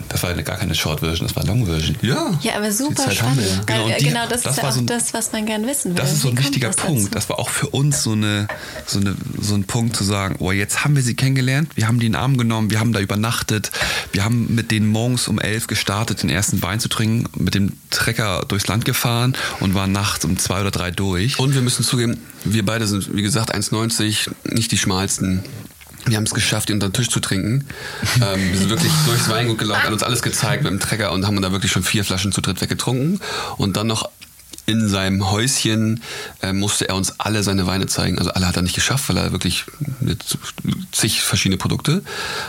[0.09, 1.95] das war eine, gar keine Short Version, das war Long Version.
[2.01, 2.37] Ja.
[2.41, 3.41] Ja, aber super haben spannend.
[3.41, 3.57] ja.
[3.57, 5.65] Weil, Genau, die- genau das, das ist ja auch so ein- das, was man gern
[5.67, 5.95] wissen will.
[5.95, 7.01] Das ist so ein wichtiger das Punkt.
[7.05, 7.09] dazu?
[7.11, 8.47] Das war auch für uns so, eine,
[8.85, 11.99] so, eine, so ein Punkt zu sagen, oh, jetzt haben wir sie kennengelernt, wir haben
[11.99, 13.71] die in den Arm genommen, wir haben da übernachtet,
[14.11, 17.73] wir haben mit denen morgens um elf gestartet, den ersten Wein zu trinken, mit dem
[17.89, 21.39] Trecker durchs Land gefahren und waren nachts um zwei oder drei durch.
[21.39, 25.43] Und wir müssen zugeben, wir beide sind, wie gesagt, 1,90, nicht die schmalsten.
[26.05, 27.65] Wir haben es geschafft, ihn unter den Tisch zu trinken.
[28.21, 31.25] ähm, wir sind wirklich durchs Weingut gelaufen, hat uns alles gezeigt mit dem Trecker und
[31.25, 33.21] haben da wirklich schon vier Flaschen zu dritt weggetrunken.
[33.57, 34.09] Und dann noch
[34.65, 36.01] in seinem Häuschen
[36.41, 38.17] äh, musste er uns alle seine Weine zeigen.
[38.17, 39.65] Also alle hat er nicht geschafft, weil er wirklich
[40.91, 42.01] zig verschiedene Produkte.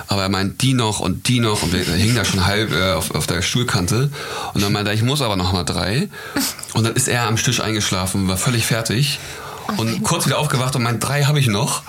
[0.06, 2.92] Aber er meint die noch und die noch und wir hingen da schon halb äh,
[2.92, 4.10] auf, auf der Stuhlkante.
[4.54, 6.08] Und dann meinte er, ich muss aber noch mal drei.
[6.74, 9.18] Und dann ist er am Tisch eingeschlafen, war völlig fertig.
[9.76, 11.82] Und kurz wieder aufgewacht und meint, drei habe ich noch.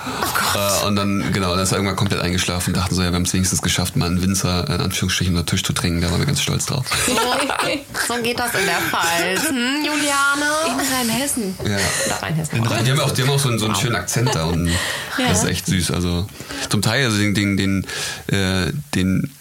[0.55, 3.15] äh, und dann, genau, dann ist er irgendwann komplett eingeschlafen und dachten so, ja, wir
[3.15, 6.01] haben es wenigstens geschafft, mal einen Winzer in Anführungsstrichen unter Tisch zu trinken.
[6.01, 6.85] Da waren wir ganz stolz drauf.
[8.07, 9.41] so geht das in der Pfalz.
[9.55, 10.45] Hm, Juliane?
[10.67, 11.55] In Rheinhessen.
[11.63, 11.77] Ja.
[12.05, 12.63] Oder Rheinhessen.
[12.63, 14.69] Die haben auch, die haben auch so einen, so einen schönen Akzent da und
[15.17, 15.91] das ist echt süß.
[15.91, 16.27] Also
[16.69, 17.88] zum Teil, also den, den, den,
[18.27, 19.31] äh, den,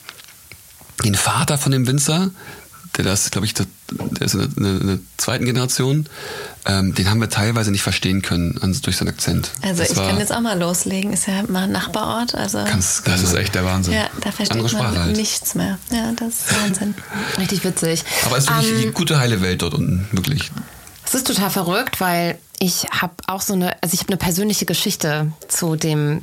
[1.04, 2.30] den Vater von dem Winzer,
[2.96, 3.54] der das, glaube ich,
[3.98, 6.06] der, ist in der, in der zweiten Generation,
[6.66, 9.50] ähm, den haben wir teilweise nicht verstehen können also durch seinen Akzent.
[9.62, 11.12] Also Das ich war kann jetzt auch mal loslegen.
[11.12, 12.34] Ist ja mal ein Nachbarort.
[12.34, 13.94] Also ganz, Das ist echt der Wahnsinn.
[13.94, 15.16] ja, da versteht Andere man halt.
[15.16, 15.78] nichts mehr.
[15.90, 16.94] Ja, das ist Wahnsinn.
[17.38, 18.04] Richtig witzig.
[18.24, 20.50] Aber es ist wirklich Ähm, die gute heile Welt dort unten, wirklich.
[21.06, 24.64] Es ist total verrückt, weil ich habe auch so eine, also ich habe eine persönliche
[24.64, 26.22] Geschichte zu dem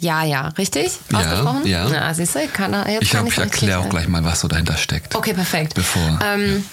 [0.00, 0.92] Ja, ja, richtig?
[1.10, 1.66] Ja, Ausgesprochen?
[1.66, 1.88] ja.
[1.88, 4.48] Na, siehst du, kann er jetzt Ich glaube, ich erkläre auch gleich mal, was so
[4.48, 5.14] dahinter steckt.
[5.14, 5.74] Okay, perfekt.
[5.74, 6.18] Bevor.
[6.24, 6.64] Ähm,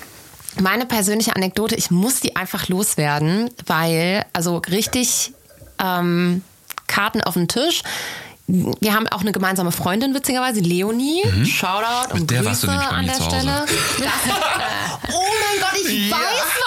[0.59, 5.31] Meine persönliche Anekdote, ich muss die einfach loswerden, weil, also richtig
[5.81, 6.43] ähm,
[6.87, 7.81] Karten auf den Tisch.
[8.81, 11.23] Wir haben auch eine gemeinsame Freundin, witzigerweise, Leonie.
[11.45, 12.19] Shoutout und Mhm.
[12.21, 13.15] Mit der Grüße warst du nämlich an der.
[13.15, 13.65] Stelle.
[15.05, 16.19] Oh mein Gott, ich weiß,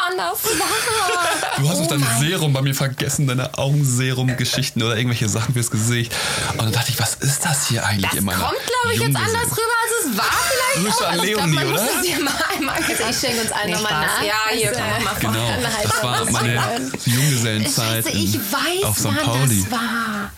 [0.09, 1.57] wann das war.
[1.59, 5.55] Du hast oh auch dein mein Serum bei mir vergessen, deine Augenserum-Geschichten oder irgendwelche Sachen
[5.55, 6.12] fürs Gesicht.
[6.53, 9.16] Und dann dachte ich, was ist das hier eigentlich Das in kommt, glaube ich, jetzt
[9.16, 10.87] anders rüber, als es war vielleicht.
[10.87, 11.12] Grüße auch.
[11.12, 11.90] an Also glaub, Leonie, muss oder?
[11.96, 13.11] das hier mal einmal gesagt.
[13.11, 14.22] Ich schenke uns allen nochmal nach.
[14.22, 15.31] Ja, hier, Das, komm, mal vor.
[15.33, 15.49] Genau,
[15.83, 16.90] das war meine.
[17.05, 19.05] Junggesellenzeit ich in- weiß, auf St.
[19.07, 19.62] wann Pauli.
[19.62, 20.31] das war.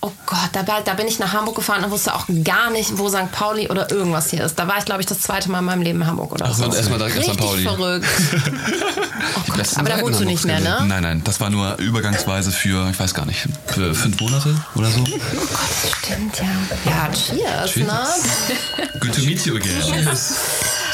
[0.00, 3.08] Oh Gott, da, da bin ich nach Hamburg gefahren und wusste auch gar nicht, wo
[3.08, 3.32] St.
[3.32, 4.56] Pauli oder irgendwas hier ist.
[4.56, 6.64] Da war ich, glaube ich, das zweite Mal in meinem Leben in Hamburg oder so.
[6.66, 7.30] Und erstmal direkt nach St.
[7.30, 7.62] Richtig Pauli.
[7.64, 8.06] verrückt.
[9.36, 10.84] Oh Gott, aber da wohnst du nicht mehr, ne?
[10.86, 14.88] Nein, nein, das war nur übergangsweise für, ich weiß gar nicht, für fünf Monate oder
[14.90, 15.04] so.
[15.04, 16.90] Stimmt, ja.
[16.90, 17.86] Ja, cheers, Cheers.
[17.86, 18.98] ne?
[19.00, 19.82] Good to meet you again.
[20.04, 20.34] Cheers.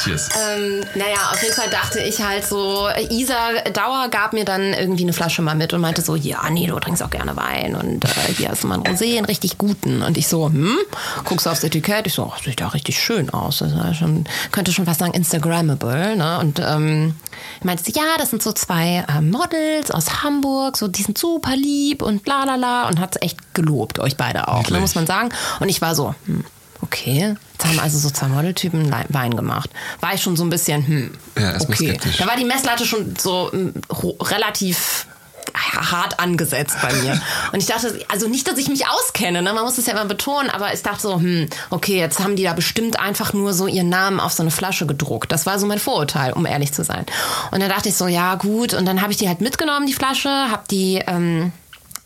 [0.04, 0.28] Cheers.
[0.36, 5.04] Ähm, naja, auf jeden Fall dachte ich halt so, Isa Dauer gab mir dann irgendwie
[5.04, 8.04] eine Flasche mal mit und meinte so, ja, nee, du trinkst auch gerne Wein und
[8.04, 10.02] äh, hier ist mal ein Rosé, einen richtig guten.
[10.02, 10.76] Und ich so, hm,
[11.24, 13.58] guckst du aufs Etikett, ich so, ach, sieht ja richtig schön aus.
[13.58, 16.38] Das ist ja schon, könnte schon fast sagen Instagrammable, ne?
[16.38, 17.14] Und ähm,
[17.62, 21.56] meinte, sie, ja, das sind so zwei äh, Models aus Hamburg, so, die sind super
[21.56, 25.06] lieb und bla bla bla und hat echt gelobt, euch beide auch, ne, muss man
[25.06, 25.30] sagen.
[25.60, 26.44] Und ich war so, hm,
[26.84, 29.70] Okay, jetzt haben also so zwei Modeltypen Wein gemacht.
[30.00, 31.88] War ich schon so ein bisschen, hm, Ja, okay.
[31.88, 32.18] skeptisch.
[32.18, 33.72] Da war die Messlatte schon so hm,
[34.20, 35.06] relativ
[35.54, 37.18] hart angesetzt bei mir.
[37.52, 39.52] Und ich dachte, also nicht, dass ich mich auskenne, ne?
[39.54, 42.42] man muss es ja immer betonen, aber ich dachte so, hm, okay, jetzt haben die
[42.42, 45.32] da bestimmt einfach nur so ihren Namen auf so eine Flasche gedruckt.
[45.32, 47.06] Das war so mein Vorurteil, um ehrlich zu sein.
[47.50, 49.94] Und dann dachte ich so, ja gut, und dann habe ich die halt mitgenommen, die
[49.94, 51.02] Flasche, habe die...
[51.06, 51.52] Ähm,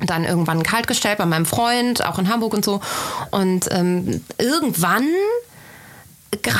[0.00, 2.80] dann irgendwann kalt gestellt bei meinem Freund, auch in Hamburg und so.
[3.30, 5.06] Und ähm, irgendwann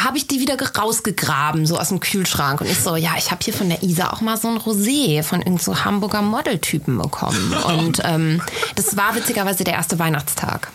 [0.02, 2.60] habe ich die wieder ge- rausgegraben, so aus dem Kühlschrank.
[2.62, 5.22] Und ich so, ja, ich habe hier von der Isa auch mal so ein Rosé
[5.22, 7.54] von irgend so Hamburger Modeltypen bekommen.
[7.66, 8.40] Und ähm,
[8.76, 10.70] das war witzigerweise der erste Weihnachtstag.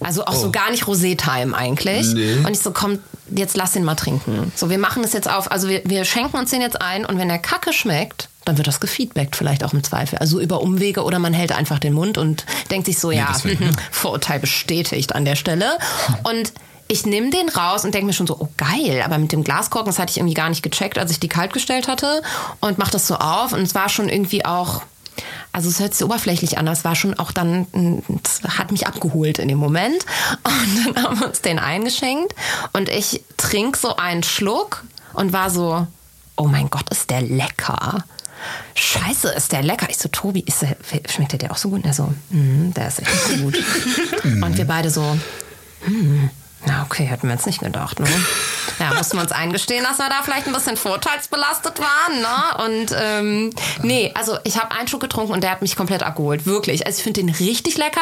[0.00, 2.06] Also auch so gar nicht Rosé-Time eigentlich.
[2.12, 2.34] Nee.
[2.44, 2.98] Und ich so, komm,
[3.34, 4.52] jetzt lass ihn mal trinken.
[4.54, 5.50] So, wir machen es jetzt auf.
[5.50, 8.68] Also wir, wir schenken uns den jetzt ein und wenn der Kacke schmeckt, dann wird
[8.68, 10.18] das gefeedbackt, vielleicht auch im Zweifel.
[10.18, 13.76] Also über Umwege oder man hält einfach den Mund und denkt sich so, ja, deswegen,
[13.90, 15.78] Vorurteil bestätigt an der Stelle.
[16.22, 16.52] Und
[16.88, 19.88] ich nehme den raus und denke mir schon so, oh geil, aber mit dem Glaskorken,
[19.88, 22.22] das hatte ich irgendwie gar nicht gecheckt, als ich die kalt gestellt hatte
[22.60, 24.82] und mach das so auf und es war schon irgendwie auch,
[25.52, 27.66] also es hört sich oberflächlich an, es war schon auch dann,
[28.46, 30.04] hat mich abgeholt in dem Moment
[30.44, 32.34] und dann haben wir uns den eingeschenkt
[32.72, 35.86] und ich trinke so einen Schluck und war so,
[36.36, 38.04] oh mein Gott, ist der lecker.
[38.74, 39.88] Scheiße, ist der lecker.
[39.88, 40.76] Ich so, Tobi, ist der,
[41.08, 41.78] schmeckt der dir auch so gut?
[41.78, 43.56] Und er so, "Mhm, der ist echt gut.
[44.24, 45.16] und wir beide so,
[46.64, 48.08] na, okay, hätten wir jetzt nicht gedacht, ne?
[48.78, 52.64] Ja, mussten wir uns eingestehen, dass wir da vielleicht ein bisschen vorteilsbelastet waren, ne?
[52.64, 53.50] Und ähm,
[53.82, 56.46] nee, also ich habe einen Schluck getrunken und der hat mich komplett abgeholt.
[56.46, 56.86] Wirklich.
[56.86, 58.00] Also ich finde den richtig lecker.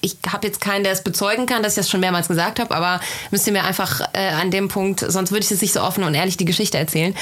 [0.00, 2.74] Ich habe jetzt keinen, der es bezeugen kann, dass ich das schon mehrmals gesagt habe,
[2.74, 5.82] aber müsst ihr mir einfach äh, an dem Punkt, sonst würde ich jetzt nicht so
[5.82, 7.14] offen und ehrlich die Geschichte erzählen.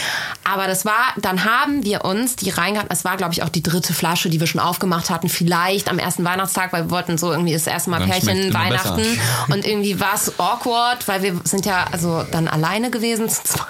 [0.44, 3.62] Aber das war, dann haben wir uns die reingehabt, es war glaube ich auch die
[3.62, 7.32] dritte Flasche, die wir schon aufgemacht hatten, vielleicht am ersten Weihnachtstag, weil wir wollten so
[7.32, 9.46] irgendwie das erste Mal Dann Pärchen Weihnachten besser.
[9.48, 13.66] und irgendwie war es awkward, weil wir sind ja also dann alleine gewesen zu zweit.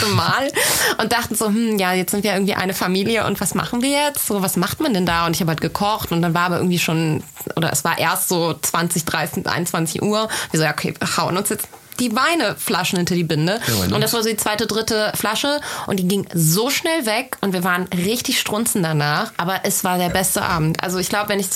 [0.00, 0.50] Erste Mal
[0.98, 3.90] und dachten so, hm, ja, jetzt sind wir irgendwie eine Familie und was machen wir
[3.90, 4.26] jetzt?
[4.26, 5.26] So, was macht man denn da?
[5.26, 7.22] Und ich habe halt gekocht und dann war aber irgendwie schon,
[7.56, 10.28] oder es war erst so 20, 30, 21 Uhr.
[10.50, 13.60] Wir so, ja, okay, wir hauen uns jetzt die Weineflaschen hinter die Binde.
[13.66, 17.36] Ja, und das war so die zweite, dritte Flasche und die ging so schnell weg
[17.42, 20.82] und wir waren richtig strunzen danach, aber es war der beste Abend.
[20.82, 21.48] Also ich glaube, wenn ich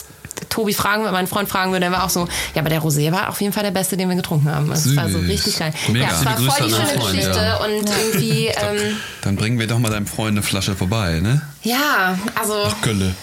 [0.48, 3.10] Tobi fragen würde, meinen Freund fragen würde, der war auch so, ja, aber der Rosé
[3.12, 4.70] war auf jeden Fall der beste, den wir getrunken haben.
[4.72, 5.28] Es war so Süß.
[5.28, 5.72] richtig geil.
[5.88, 6.06] Mega.
[6.06, 7.56] Ja, es war voll die schöne Freund, Geschichte ja.
[7.56, 11.42] und irgendwie, ähm, Dann bringen wir doch mal deinem Freund eine Flasche vorbei, ne?
[11.62, 13.14] ja, also, Gölle.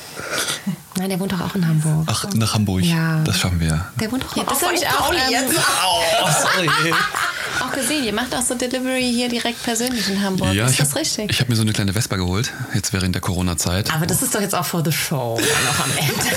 [1.01, 2.07] Nein, der wohnt doch auch in Hamburg.
[2.07, 2.83] Ach, nach Hamburg.
[2.83, 3.21] Ja.
[3.23, 3.85] Das schaffen wir.
[3.99, 5.55] Der wohnt doch Ja, auch das habe ich in auch, ähm, jetzt.
[5.83, 6.69] Oh, sorry.
[7.61, 8.03] auch gesehen.
[8.03, 10.53] Ihr macht auch so Delivery hier direkt persönlich in Hamburg.
[10.53, 11.39] Ja, ist ich das habe richtig?
[11.39, 13.91] hab mir so eine kleine Vespa geholt, jetzt während der Corona-Zeit.
[13.93, 16.35] Aber das ist doch jetzt auch for the show, auch am Ende.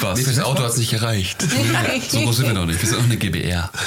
[0.00, 0.18] Was?
[0.18, 1.44] Nee, das Auto hat es nicht gereicht.
[2.08, 2.80] So groß sind wir noch nicht.
[2.80, 3.70] Wir sind noch eine GBR.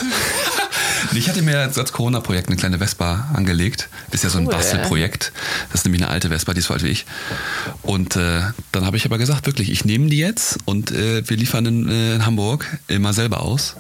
[1.14, 3.90] Ich hatte mir als als Corona-Projekt eine kleine Vespa angelegt.
[4.12, 4.54] Ist ja so ein Cool.
[4.54, 5.32] Bastelprojekt.
[5.72, 7.06] Das ist nämlich eine alte Vespa, die ist so alt wie ich.
[7.82, 11.38] Und äh, dann habe ich aber gesagt, wirklich, ich nehme die jetzt und äh, wir
[11.38, 13.76] liefern in, äh, in Hamburg immer selber aus.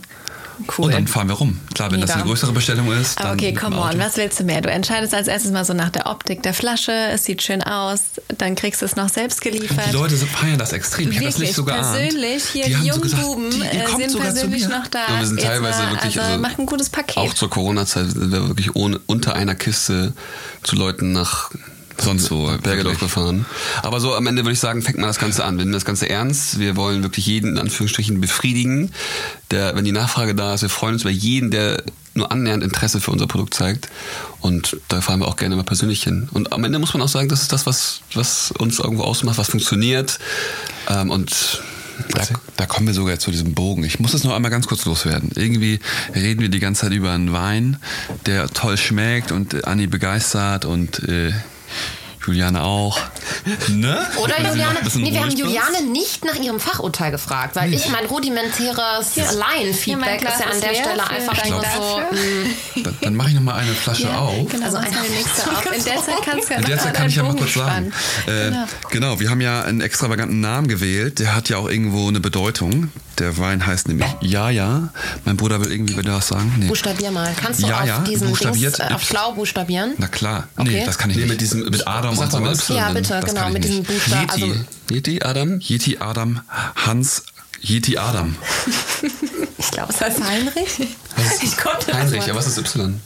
[0.77, 0.85] Cool.
[0.85, 1.59] Und dann fahren wir rum.
[1.73, 2.21] Klar, wenn das Mega.
[2.21, 3.19] eine größere Bestellung ist.
[3.19, 4.61] Dann okay, come on, was willst du mehr?
[4.61, 8.01] Du entscheidest als erstes mal so nach der Optik der Flasche, es sieht schön aus,
[8.37, 9.87] dann kriegst du es noch selbst geliefert.
[9.89, 11.11] Die Leute so feiern das extrem.
[11.11, 11.81] Ich habe das nicht so geahnt.
[11.81, 14.99] persönlich, hier Die die so jungen gesagt, Buben äh, sind persönlich noch da.
[15.07, 17.17] Ja, wir sind Jetzt teilweise mal, wirklich, Also, also macht ein gutes Paket.
[17.17, 20.13] Auch zur Corona-Zeit sind wir wirklich ohne, unter einer Kiste
[20.63, 21.49] zu Leuten nach
[21.97, 22.99] Sonst wo, Bergedorf wirklich.
[22.99, 23.45] gefahren.
[23.81, 25.57] Aber so am Ende würde ich sagen, fängt mal das Ganze an.
[25.57, 26.59] Wir nehmen das Ganze ernst.
[26.59, 28.91] Wir wollen wirklich jeden in Anführungsstrichen befriedigen.
[29.51, 31.83] Der, wenn die Nachfrage da ist, wir freuen uns über jeden, der
[32.15, 33.89] nur annähernd Interesse für unser Produkt zeigt.
[34.39, 36.29] Und da fahren wir auch gerne mal persönlich hin.
[36.31, 39.37] Und am Ende muss man auch sagen, das ist das, was, was uns irgendwo ausmacht,
[39.37, 40.19] was funktioniert.
[40.89, 41.61] Ähm, und
[42.09, 42.23] Da,
[42.57, 43.83] da kommen wir sogar zu diesem Bogen.
[43.83, 45.29] Ich muss es noch einmal ganz kurz loswerden.
[45.35, 45.79] Irgendwie
[46.15, 47.77] reden wir die ganze Zeit über einen Wein,
[48.25, 51.31] der toll schmeckt und Anni begeistert und äh,
[52.25, 52.99] Juliane auch.
[53.69, 54.05] Ne?
[54.21, 55.31] Oder Juliane, nee, wir haben.
[55.31, 60.39] Juliane nicht nach ihrem Fachurteil gefragt, weil ich mein rudimentäres Hier mein Laienfeedback Glas ist
[60.39, 61.99] ja an der Stelle einfach nur so.
[62.15, 64.47] mm, Dann, dann mache ich noch mal eine Flasche auf.
[64.49, 65.65] Genau, Also also eine nächste auf.
[65.65, 67.53] In der Zeit kannst du ja In der mal Zeit kann ich ja mal kurz
[67.53, 67.93] sagen.
[68.27, 68.65] Äh, Genau.
[68.89, 71.19] genau, wir haben ja einen extravaganten Namen gewählt.
[71.19, 72.91] Der hat ja auch irgendwo eine Bedeutung.
[73.19, 74.89] Der Wein heißt nämlich Jaja.
[75.23, 76.51] Mein Bruder will irgendwie wieder was sagen.
[76.57, 76.67] Nee.
[76.67, 77.31] Buchstabier mal.
[77.39, 79.93] Kannst du Ja, auf ja, diesen buchstabiert Dings, äh, auf schlau buchstabieren?
[79.99, 80.47] Na klar.
[80.57, 80.69] Okay.
[80.79, 81.31] Nee, das kann ich Nee, nicht.
[81.31, 82.75] mit diesem- mit Adam Sag und so mal mit Y.
[82.77, 83.71] Ja, bitte, Das genau, kann ich mit nicht.
[83.71, 84.21] diesem Buchstaben.
[84.29, 84.43] Yeti.
[84.43, 84.55] Also,
[84.89, 85.59] Yeti, Adam?
[85.59, 86.41] Yeti Adam
[86.75, 87.23] Hans
[87.61, 88.35] Yeti Adam.
[89.59, 90.87] ich glaube, es heißt Heinrich.
[91.43, 92.27] Ich konnte das Heinrich, mal.
[92.29, 92.99] ja, was ist Y?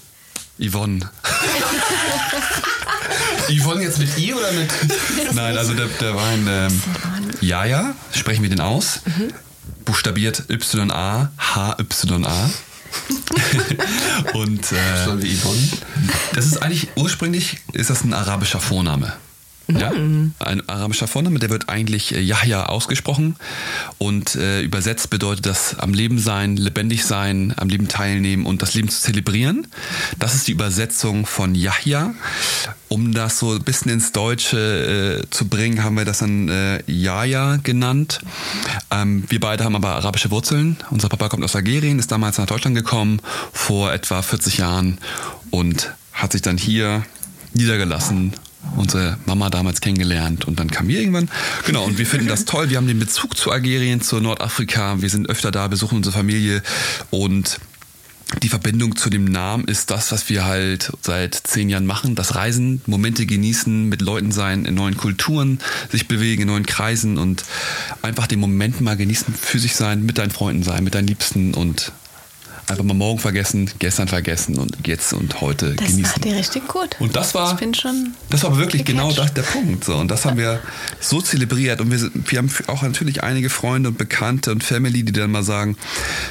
[0.59, 1.01] Yvonne.
[3.49, 4.69] Yvonne jetzt mit I oder mit?
[5.33, 6.81] Nein, also der, der Wein ähm,
[7.41, 9.01] Jaja, sprechen wir den aus.
[9.87, 12.49] Buchstabiert Y-A, H-Y-A.
[14.33, 14.75] Und äh,
[16.33, 19.13] das ist eigentlich ursprünglich ist das ein arabischer Vorname.
[19.67, 23.35] Ja, ein arabischer Vorname, der wird eigentlich äh, Yahya ausgesprochen
[23.97, 28.75] und äh, übersetzt bedeutet das am Leben sein, lebendig sein, am Leben teilnehmen und das
[28.75, 29.67] Leben zu zelebrieren.
[30.19, 32.13] Das ist die Übersetzung von Yahya.
[32.87, 36.81] Um das so ein bisschen ins Deutsche äh, zu bringen, haben wir das dann äh,
[36.89, 38.21] Yahya genannt.
[38.89, 40.77] Ähm, wir beide haben aber arabische Wurzeln.
[40.91, 44.97] Unser Papa kommt aus Algerien, ist damals nach Deutschland gekommen, vor etwa 40 Jahren
[45.51, 47.03] und hat sich dann hier
[47.53, 48.33] niedergelassen
[48.75, 51.29] unsere Mama damals kennengelernt und dann kamen wir irgendwann.
[51.65, 52.69] Genau, und wir finden das toll.
[52.69, 55.01] Wir haben den Bezug zu Algerien, zu Nordafrika.
[55.01, 56.61] Wir sind öfter da, besuchen unsere Familie
[57.09, 57.59] und
[58.43, 62.13] die Verbindung zu dem Namen ist das, was wir halt seit zehn Jahren machen.
[62.13, 67.17] Das Reisen, Momente genießen, mit Leuten sein, in neuen Kulturen sich bewegen, in neuen Kreisen
[67.17, 67.45] und
[68.01, 71.53] einfach den Moment mal genießen, für sich sein, mit deinen Freunden sein, mit deinen Liebsten
[71.53, 71.93] und
[72.67, 76.01] einfach mal morgen vergessen, gestern vergessen und jetzt und heute Das genießen.
[76.01, 76.97] macht ihr richtig gut.
[76.99, 78.13] Und das war, Ich bin schon.
[78.29, 79.29] das war wirklich genau gecatcht.
[79.29, 79.83] das, der Punkt.
[79.85, 79.95] So.
[79.95, 80.59] Und das haben wir
[80.99, 81.79] so zelebriert.
[81.79, 85.43] Und wir, wir haben auch natürlich einige Freunde und Bekannte und Family, die dann mal
[85.43, 85.77] sagen,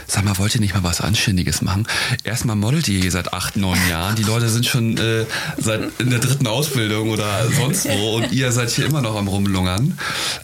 [0.07, 1.87] sag mal, wollt ihr nicht mal was Anständiges machen?
[2.22, 4.16] Erstmal modelt ihr hier seit acht, neun Jahren.
[4.16, 5.25] Die Leute sind schon äh,
[5.57, 8.16] seit in der dritten Ausbildung oder sonst wo.
[8.16, 9.99] Und ihr seid hier immer noch am Rumlungern.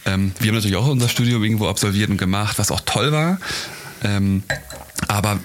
[0.06, 3.38] Ähm, wir haben natürlich auch unser Studium irgendwo absolviert und gemacht, was auch toll war.
[4.02, 4.42] Ähm,
[5.08, 5.38] aber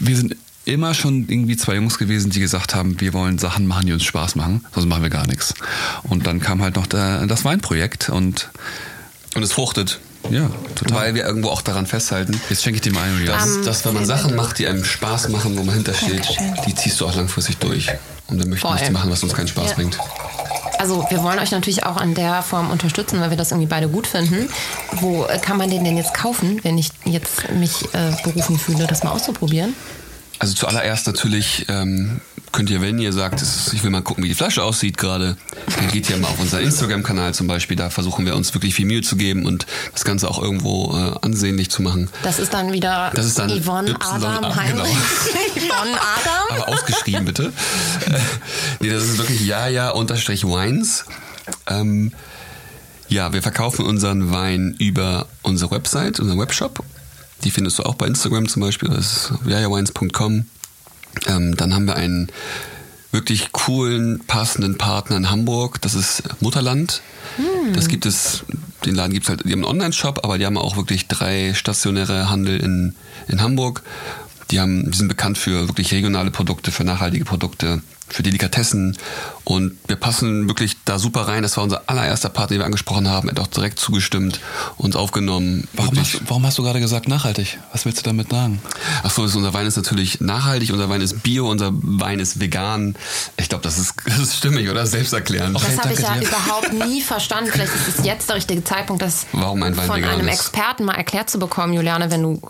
[0.00, 3.86] wir sind immer schon irgendwie zwei Jungs gewesen, die gesagt haben, wir wollen Sachen machen,
[3.86, 5.52] die uns Spaß machen, sonst machen wir gar nichts.
[6.04, 8.50] Und dann kam halt noch der, das Weinprojekt und
[9.34, 10.00] Und es fruchtet.
[10.30, 10.98] ja, total.
[10.98, 13.38] Weil wir irgendwo auch daran festhalten, Jetzt schenke ich dem einen, Julian.
[13.38, 16.26] dass, dass wenn man Sachen macht, die einem Spaß machen, wo man hintersteht,
[16.66, 17.88] die ziehst du auch langfristig durch.
[18.28, 18.74] Und wir möchten Voll.
[18.76, 19.74] nichts machen, was uns keinen Spaß Ja.
[19.74, 19.98] bringt.
[20.78, 23.88] Also wir wollen euch natürlich auch an der Form unterstützen, weil wir das irgendwie beide
[23.88, 24.48] gut finden.
[24.92, 28.86] Wo äh, kann man den denn jetzt kaufen, wenn ich jetzt mich äh, berufen fühle,
[28.86, 29.74] das mal auszuprobieren?
[30.38, 32.20] Also zuallererst natürlich ähm,
[32.54, 35.36] könnt ihr, wenn ihr sagt, ich will mal gucken, wie die Flasche aussieht gerade,
[35.76, 37.76] dann geht ihr mal auf unseren Instagram-Kanal zum Beispiel.
[37.76, 41.14] Da versuchen wir uns wirklich viel Mühe zu geben und das Ganze auch irgendwo äh,
[41.22, 42.08] ansehnlich zu machen.
[42.22, 44.92] Das ist dann wieder Das ist dann Yvonne Y- Adam Heinrich.
[45.54, 45.74] genau.
[45.74, 46.62] Yvonne Adam.
[46.62, 47.52] Aber ausgeschrieben bitte.
[48.06, 48.18] Äh,
[48.80, 51.04] nee, das ist wirklich jaja-wines.
[51.66, 52.12] Ähm,
[53.08, 56.82] ja, wir verkaufen unseren Wein über unsere Website, unseren Webshop.
[57.42, 58.88] Die findest du auch bei Instagram zum Beispiel.
[58.88, 60.46] Das ist jajawines.com.
[61.26, 62.28] Ähm, dann haben wir einen
[63.10, 65.80] wirklich coolen, passenden Partner in Hamburg.
[65.80, 67.00] Das ist Mutterland.
[67.72, 68.44] Das gibt es,
[68.84, 71.54] den Laden gibt es halt, die haben einen Online-Shop, aber die haben auch wirklich drei
[71.54, 72.94] stationäre Handel in,
[73.28, 73.82] in Hamburg.
[74.50, 77.82] Die, haben, die sind bekannt für wirklich regionale Produkte, für nachhaltige Produkte,
[78.14, 78.96] für Delikatessen.
[79.42, 81.42] Und wir passen wirklich da super rein.
[81.42, 83.28] Das war unser allererster Partner, den wir angesprochen haben.
[83.28, 84.40] Er hat auch direkt zugestimmt,
[84.76, 85.66] uns aufgenommen.
[85.72, 87.58] Warum hast, du- warum hast du gerade gesagt nachhaltig?
[87.72, 88.62] Was willst du damit sagen?
[89.02, 92.94] Ach so, unser Wein ist natürlich nachhaltig, unser Wein ist bio, unser Wein ist vegan.
[93.36, 94.86] Ich glaube, das ist, das ist stimmig, oder?
[94.86, 95.56] Selbsterklärend.
[95.56, 96.28] Okay, Das habe ich ja dir.
[96.28, 97.50] überhaupt nie verstanden.
[97.52, 100.34] Vielleicht ist es jetzt der richtige Zeitpunkt, das Warum ein Wein von vegan einem ist.
[100.40, 102.40] Experten mal erklärt zu bekommen, Juliane, wenn du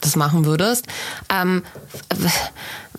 [0.00, 0.86] das machen würdest.
[1.30, 1.62] Ähm,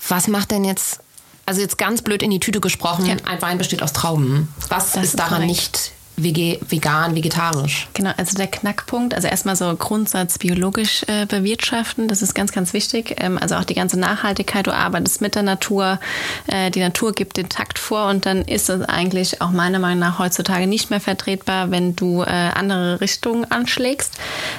[0.08, 1.00] was macht denn jetzt,
[1.46, 3.16] also jetzt ganz blöd in die Tüte gesprochen, Ja.
[3.26, 4.48] ein Wein besteht aus Trauben.
[4.70, 5.48] Was Das ist daran korrekt.
[5.50, 7.88] nicht vegan, vegetarisch?
[7.94, 12.74] Genau, also der Knackpunkt, also erstmal so Grundsatz biologisch äh, bewirtschaften, das ist ganz, ganz
[12.74, 13.16] wichtig.
[13.18, 16.00] Ähm, also auch die ganze Nachhaltigkeit, du arbeitest mit der Natur,
[16.48, 20.00] äh, die Natur gibt den Takt vor und dann ist es eigentlich auch meiner Meinung
[20.00, 24.14] nach heutzutage nicht mehr vertretbar, wenn du äh, andere Richtungen anschlägst.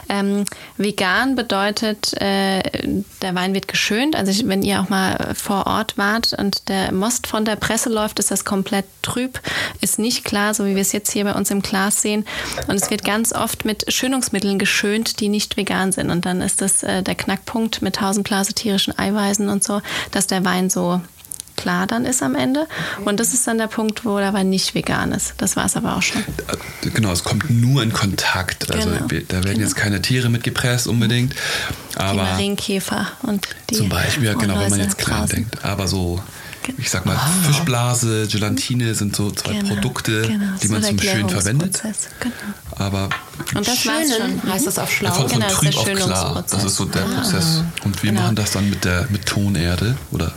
[0.09, 0.45] Ähm,
[0.77, 2.63] vegan bedeutet, äh,
[3.23, 4.17] der Wein wird geschönt.
[4.17, 7.91] Also ich, wenn ihr auch mal vor Ort wart und der Most von der Presse
[7.91, 9.41] läuft, ist das komplett trüb,
[9.81, 12.25] ist nicht klar, so wie wir es jetzt hier bei uns im Glas sehen.
[12.69, 16.11] Und es wird ganz oft mit Schönungsmitteln geschönt, die nicht vegan sind.
[16.11, 19.81] Und dann ist das äh, der Knackpunkt mit tausendblase tierischen Eiweißen und so,
[20.11, 21.01] dass der Wein so
[21.57, 22.67] klar dann ist am Ende.
[23.05, 25.35] Und das ist dann der Punkt, wo der Wein nicht vegan ist.
[25.39, 26.21] Das war es aber auch schon.
[26.23, 28.71] Äh, Genau, es kommt nur in Kontakt.
[28.71, 29.59] Also Genau, da werden genau.
[29.61, 31.33] jetzt keine Tiere mitgepresst unbedingt.
[31.33, 35.29] die Aber Marienkäfer und die zum Beispiel, ja, genau, wenn man jetzt draußen.
[35.29, 35.65] denkt.
[35.65, 36.21] Aber so,
[36.79, 40.91] ich sag mal, Fischblase, Gelatine sind so zwei Genau, Produkte, genau, die so man der
[40.91, 41.83] zum Schön verwendet.
[42.21, 42.35] Genau.
[42.77, 43.09] Aber
[43.55, 44.53] Und das Schönen schon.
[44.53, 45.13] heißt das auf Ja, Schlau.
[45.13, 46.45] von, von Genau, das ist trüb der auf klar.
[46.51, 47.63] Das ist so der Prozess.
[47.85, 48.23] und wir Genau.
[48.23, 50.33] machen das dann mit der mit Tonerde oder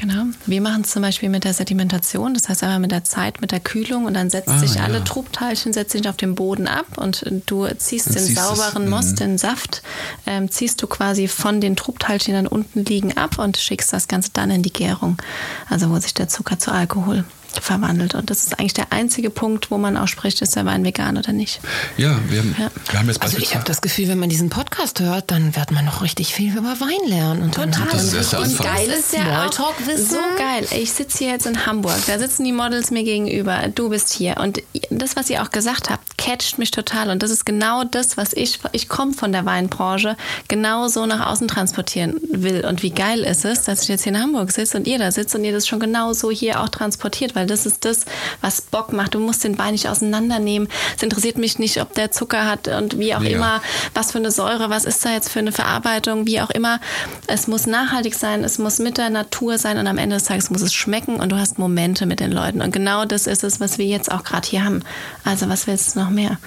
[0.00, 0.26] Genau.
[0.46, 3.50] Wir machen es zum Beispiel mit der Sedimentation, das heißt aber mit der Zeit, mit
[3.50, 4.84] der Kühlung und dann setzt Ah, sich ja.
[4.84, 8.88] alle Trubteilchen setzen sich auf den Boden ab und du ziehst Dann den ziehst sauberen
[8.88, 9.82] Most, den Saft,
[10.24, 14.06] ähm, ziehst du quasi von den Trubteilchen, die dann unten liegen, ab und schickst das
[14.06, 15.20] Ganze dann in die Gärung,
[15.68, 17.24] also wo sich der Zucker zu Alkohol
[17.62, 18.14] verwandelt.
[18.14, 21.16] Und das ist eigentlich der einzige Punkt, wo man auch spricht, ist der Wein vegan
[21.16, 21.60] oder nicht.
[21.96, 22.70] ja, wir haben, Ja.
[22.90, 25.70] wir haben jetzt Also ich habe das Gefühl, wenn man diesen Podcast hört, dann wird
[25.70, 27.42] man noch richtig viel über Wein lernen.
[27.42, 29.52] Und dann hat Das ist geiles Das ist ja auch.
[29.52, 30.66] So geil.
[30.80, 31.98] Ich sitze hier jetzt in Hamburg.
[32.06, 33.68] Da sitzen die Models mir gegenüber.
[33.74, 34.36] Du bist hier.
[34.38, 37.10] Und das, was ihr auch gesagt habt, catcht mich total.
[37.10, 40.16] Und das ist genau das, was ich, ich komme von der Weinbranche,
[40.48, 42.64] genau so nach außen transportieren will.
[42.66, 45.10] Und wie geil ist es, dass ich jetzt hier in Hamburg sitze und ihr da
[45.10, 47.34] sitzt und ihr das schon genau so hier auch transportiert.
[47.34, 48.04] Weil das ist das,
[48.40, 49.14] was Bock macht.
[49.14, 50.68] Du musst den Wein nicht auseinandernehmen.
[50.96, 53.36] Es interessiert mich nicht, ob der Zucker hat und wie auch Mega.
[53.36, 53.62] immer,
[53.94, 56.80] was für eine Säure, was ist da jetzt für eine Verarbeitung, wie auch immer.
[57.26, 60.50] Es muss nachhaltig sein, es muss mit der Natur sein und am Ende des Tages
[60.50, 62.62] muss es schmecken und du hast Momente mit den Leuten.
[62.62, 64.82] Und genau das ist es, was wir jetzt auch gerade hier haben.
[65.24, 66.38] Also was willst du noch mehr?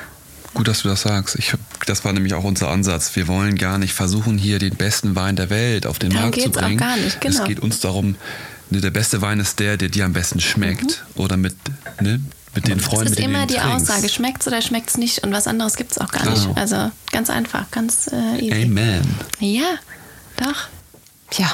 [0.54, 1.36] Gut, dass du das sagst.
[1.40, 1.54] Ich,
[1.86, 3.16] das war nämlich auch unser Ansatz.
[3.16, 6.42] Wir wollen gar nicht versuchen, hier den besten Wein der Welt auf den Darum Markt
[6.42, 6.78] zu geht's auch bringen.
[6.78, 7.42] gar nicht, genau.
[7.42, 8.16] Es geht uns darum,
[8.72, 11.04] ne, der beste Wein ist der, der dir am besten schmeckt.
[11.16, 11.56] Oder mit,
[12.02, 12.20] ne,
[12.56, 13.90] mit den Freunden, ist mit denen immer die trinkst.
[13.90, 16.34] Aussage, schmeckt's oder schmeckt's nicht und was anderes gibt's auch gar Genau.
[16.48, 16.58] nicht.
[16.58, 18.64] Also ganz einfach, ganz äh, easy.
[18.64, 19.02] Amen.
[19.40, 19.76] Ja,
[20.38, 20.68] doch.
[21.30, 21.50] Tja,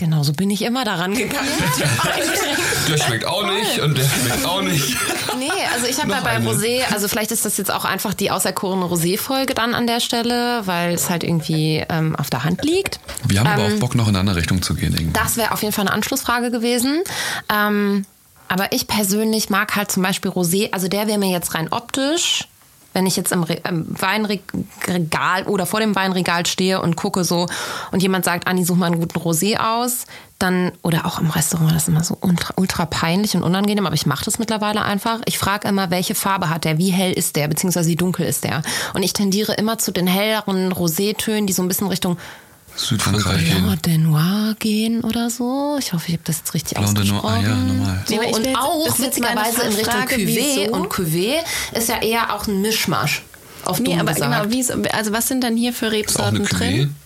[0.00, 1.46] genau so bin ich immer daran gegangen.
[2.88, 4.96] Der schmeckt auch nicht und der schmeckt auch nicht.
[5.38, 6.48] Nee, also ich habe ja bei eine.
[6.50, 10.62] Rosé, also vielleicht ist das jetzt auch einfach die auserkorene Rosé-Folge dann an der Stelle,
[10.66, 12.98] weil es halt irgendwie ähm, auf der Hand liegt.
[13.26, 14.92] Wir haben aber Ähm, auch Bock, noch in eine andere Richtung zu gehen.
[14.94, 15.12] Irgendwie.
[15.12, 17.02] Das wäre auf jeden Fall eine Anschlussfrage gewesen.
[17.54, 18.06] Ähm,
[18.48, 22.48] aber ich persönlich mag halt zum Beispiel Rosé, also der wäre mir jetzt rein optisch,
[22.92, 27.46] wenn ich jetzt im, Re im Weinregal oder vor dem Weinregal stehe und gucke so
[27.92, 30.06] und jemand sagt, Anni, such mal einen guten Rosé aus,
[30.38, 33.94] dann, oder auch im Restaurant, das ist immer so ultra, ultra peinlich und unangenehm, aber
[33.94, 35.20] ich mache das mittlerweile einfach.
[35.26, 38.44] Ich frage immer, welche Farbe hat der, wie hell ist der, beziehungsweise wie dunkel ist
[38.44, 38.62] der.
[38.94, 42.16] Und ich tendiere immer zu den helleren Rosétönen, die so ein bisschen Richtung
[42.76, 43.48] Südfrankreich.
[43.48, 43.78] ja, gehen.
[43.84, 45.76] de Noir gehen oder so.
[45.78, 47.44] Ich hoffe, ich habe das jetzt richtig Blanc de Noir, ausgesprochen.
[47.44, 48.04] ah ja, normal.
[48.06, 50.72] So, ich und jetzt- auch ist witzigerweise in Richtung Cuvée wieso?
[50.72, 51.34] und Cuvée
[51.76, 53.22] ist ja eher auch ein Mischmasch.
[53.64, 54.32] Auf Nee, aber gesagt.
[54.42, 56.96] genau, wie, so- also was sind denn hier für auch eine Rebsorten drin?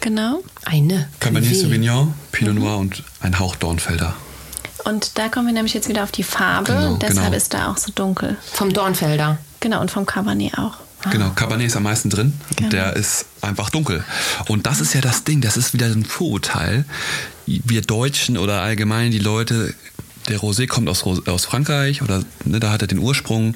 [0.00, 0.42] Genau.
[0.64, 1.56] Eine Cabernet.
[1.56, 2.60] Sauvignon, Pinot Mhm.
[2.60, 4.14] Noir und ein Hauch Dornfelder.
[4.84, 6.72] Und da kommen wir nämlich jetzt wieder auf die Farbe.
[6.72, 7.36] Genau, Deshalb genau.
[7.36, 8.36] ist da auch so dunkel.
[8.52, 9.38] Vom Dornfelder.
[9.60, 10.74] Genau, und vom Cabernet auch.
[11.10, 12.32] Genau, Cabernet ist am meisten drin.
[12.56, 12.70] Genau.
[12.70, 14.04] Der ist einfach dunkel.
[14.48, 16.84] Und das ist ja das Ding, das ist wieder ein Vorurteil.
[17.46, 19.74] Wir Deutschen oder allgemein die Leute,
[20.28, 23.54] der Rosé kommt aus, aus Frankreich oder ne, da hat er den Ursprung.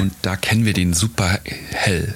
[0.00, 1.38] Und da kennen wir den super
[1.70, 2.14] hell.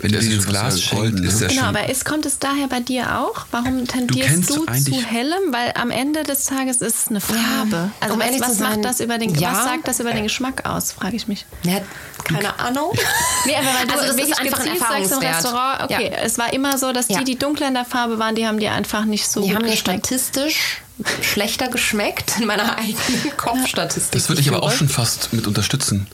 [0.00, 2.24] Wenn Der du dieses so Glas golden, schenkst, ist der Genau, schon aber ist, kommt
[2.24, 3.46] es daher bei dir auch?
[3.50, 5.52] Warum tendierst du, eigentlich- zu hellem?
[5.52, 7.90] Weil am Ende des Tages ist es eine Farbe.
[8.00, 9.52] Also um was, was sein, macht das über den, ja.
[9.52, 11.46] was sagt das über den Geschmack aus, frage ich mich.
[11.64, 11.80] Ja,
[12.24, 12.92] keine Ahnung.
[13.44, 15.18] Nee, aber weil du Also das ist einfach ein sagst im.
[15.18, 16.18] Restaurant, okay, Ja.
[16.22, 17.18] es war immer so, dass Ja.
[17.18, 19.56] die, die dunkler in der Farbe waren, die haben dir einfach nicht so Die gut
[19.56, 20.06] haben mir geschmeckt.
[20.06, 20.80] statistisch
[21.22, 24.12] schlechter geschmeckt in meiner eigenen Kopfstatistik.
[24.12, 26.06] Das würde die ich aber auch schon fast mit unterstützen.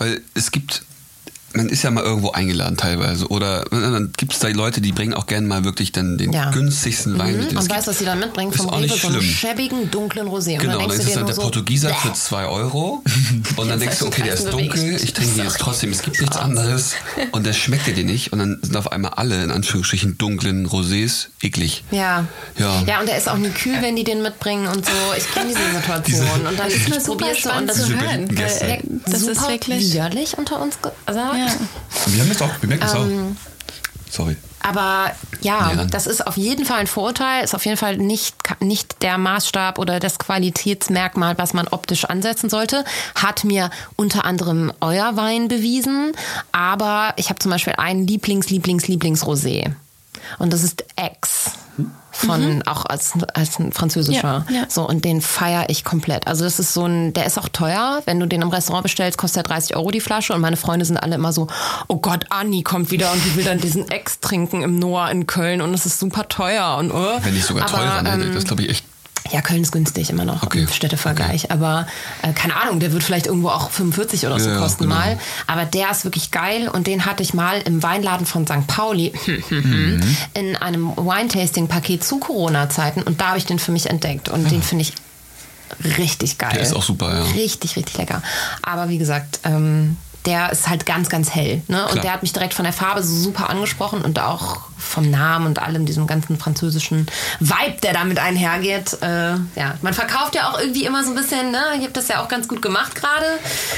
[0.00, 0.82] Weil es gibt,
[1.52, 3.26] man ist ja mal irgendwo eingeladen teilweise.
[3.28, 6.50] Oder dann gibt es da Leute, die bringen auch gerne mal wirklich dann den Ja.
[6.50, 7.44] günstigsten Wein mit.
[7.46, 7.48] Mhm.
[7.48, 8.52] den Und weißt du, was sie dann mitbringen?
[8.52, 10.54] Vom Rewe so einen schäbigen, dunklen Rosé.
[10.54, 13.02] Und Genau, dann dann ist du es dir dann der so, Portugieser für 2 Euro.
[13.56, 16.20] Und dann denkst du, okay, der ist dunkel, ich trinke ihn jetzt trotzdem, es gibt
[16.20, 16.92] nichts anderes.
[17.32, 18.32] Und der schmeckt dir nicht.
[18.32, 21.84] Und dann sind auf einmal alle, in Anführungsstrichen, dunklen Rosés eklig.
[21.90, 22.26] Ja.
[22.58, 22.82] Ja.
[22.86, 24.92] Ja, und der ist auch nie kühl, wenn die den mitbringen und so.
[25.16, 26.46] Ich kenne diese Situation.
[26.46, 28.28] und dann Das ist mir super probierst du und spannend das zu ist hören.
[29.06, 29.92] Das ist wirklich...
[29.92, 31.39] widerlich unter uns gesagt.
[31.46, 32.12] Ja.
[32.12, 34.12] Wir haben das auch, wir merken das Ähm, auch.
[34.12, 34.36] Sorry.
[34.62, 35.84] Aber ja, Ja.
[35.84, 39.78] das ist auf jeden Fall ein Vorurteil, ist auf jeden Fall nicht, nicht der Maßstab
[39.78, 42.84] oder das Qualitätsmerkmal, was man optisch ansetzen sollte.
[43.14, 46.12] Hat mir unter anderem euer Wein bewiesen,
[46.52, 49.72] aber ich habe zum Beispiel einen Lieblings, Lieblings, Lieblings-Rosé.
[50.38, 51.52] Und das ist X.
[52.12, 54.44] Von auch als, als ein französischer.
[54.50, 54.64] Ja, ja.
[54.68, 56.26] So, und den feiere ich komplett.
[56.26, 58.02] Also, das ist so ein, der ist auch teuer.
[58.04, 60.34] Wenn du den im Restaurant bestellst, kostet er 30 Euro die Flasche.
[60.34, 61.46] Und meine Freunde sind alle immer so,
[61.88, 65.26] oh Gott, Anni kommt wieder und die will dann diesen Ex trinken im Noah in
[65.26, 66.76] Köln und es ist super teuer.
[66.78, 67.18] Und, oh.
[67.22, 68.24] Wenn nicht sogar Aber, teurer, ne?
[68.24, 68.84] ähm, Das glaube ich echt.
[69.32, 70.60] Ja, Köln ist günstig immer noch Okay.
[70.62, 71.50] im Städtevergleich.
[71.50, 71.86] Aber
[72.22, 74.96] äh, keine Ahnung, der wird vielleicht irgendwo auch 45 oder so Ja, ja, kosten genau.
[74.96, 75.18] mal.
[75.46, 78.66] Aber der ist wirklich geil und den hatte ich mal im Weinladen von St.
[78.66, 79.12] Pauli
[79.50, 80.00] Mhm.
[80.34, 84.62] in einem Wine-Tasting-Paket zu Corona-Zeiten und da habe ich den für mich entdeckt und den
[84.62, 84.92] finde ich
[85.98, 86.50] richtig geil.
[86.54, 87.22] Der ist auch super, ja.
[87.32, 88.22] Richtig, richtig lecker.
[88.62, 89.96] Aber wie gesagt, ähm,
[90.26, 91.62] der ist halt ganz, ganz hell.
[91.68, 91.82] Ne?
[91.84, 92.02] Und Klar.
[92.02, 95.60] der hat mich direkt von der Farbe so super angesprochen und auch vom Namen und
[95.60, 97.06] allem, diesem ganzen französischen
[97.38, 98.98] Vibe, der damit einhergeht.
[99.02, 101.62] Äh, ja, man verkauft ja auch irgendwie immer so ein bisschen, ne?
[101.78, 103.24] Ihr habt das ja auch ganz gut gemacht gerade.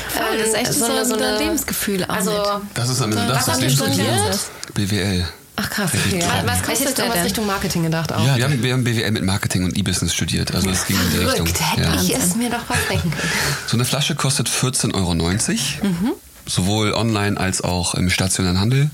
[0.09, 2.43] Voll, das ist echt so ein Lebensgefühl auch Also, mit.
[2.74, 4.38] Das ist am Ende Was das, das studiert?
[4.74, 5.28] BWL.
[5.57, 6.18] ach krass, okay.
[6.18, 6.28] toll.
[6.47, 7.22] Was kostet der was denn?
[7.24, 8.24] Richtung Marketing gedacht auch?
[8.26, 10.53] Ja, wir haben, wir haben BWL mit Marketing und E-Business studiert.
[10.55, 11.47] Also es ging in die Richtung.
[11.47, 11.95] Hätte Ja.
[12.03, 13.30] ich es mir doch was denken können.
[13.66, 15.14] So eine Flasche kostet 14,90 Euro.
[15.14, 16.12] Mhm.
[16.47, 18.90] Sowohl online als auch im stationären Handel.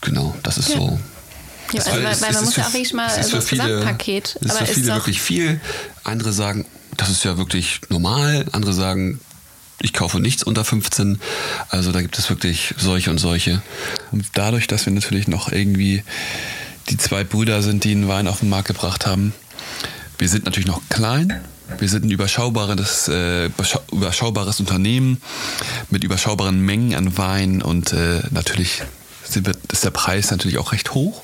[0.00, 0.98] Genau, das ist so.
[1.72, 3.22] Ja, Das also, ist- weil, es weil man ist muss für- ja auch wirklich mal
[3.22, 4.36] so für das viele- Gesamtpaket.
[4.40, 5.60] Es ist aber für viele wirklich viel.
[6.04, 6.64] Andere sagen,
[6.96, 8.46] das ist ja wirklich normal.
[8.52, 9.20] Andere sagen,
[9.80, 11.20] ich kaufe nichts unter 15.
[11.68, 13.60] Also da gibt es wirklich solche und solche.
[14.12, 16.02] Und dadurch, dass wir natürlich noch irgendwie
[16.88, 19.34] die zwei Brüder sind, die einen Wein auf den Markt gebracht haben,
[20.18, 21.40] wir sind natürlich noch klein.
[21.78, 25.20] Wir sind ein überschaubares, äh, überschau- überschaubares Unternehmen
[25.90, 28.82] mit überschaubaren Mengen an Wein und äh, natürlich
[29.24, 31.22] sind wir, ist der Preis natürlich auch recht hoch,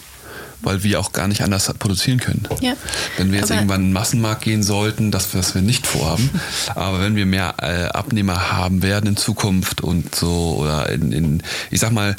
[0.63, 2.47] weil wir auch gar nicht anders produzieren können.
[2.61, 2.75] Ja.
[3.17, 6.31] Wenn wir jetzt Aber- irgendwann in den Massenmarkt gehen sollten, das, was wir nicht vorhaben,
[6.75, 11.43] aber wenn wir mehr äh, Abnehmer haben werden in Zukunft und so oder in, in
[11.71, 12.17] ich sag mal,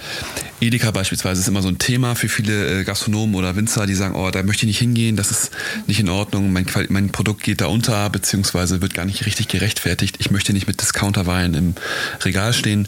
[0.60, 4.16] Edeka beispielsweise ist immer so ein Thema für viele äh, Gastronomen oder Winzer, die sagen,
[4.16, 5.52] oh, da möchte ich nicht hingehen, das ist
[5.88, 10.18] nicht in Ordnung, mein, mein Produkt geht da unter, beziehungsweise wird gar nicht richtig gerechtfertigt,
[10.20, 11.76] ich möchte nicht mit Discounterwein im
[12.24, 12.88] Regal stehen.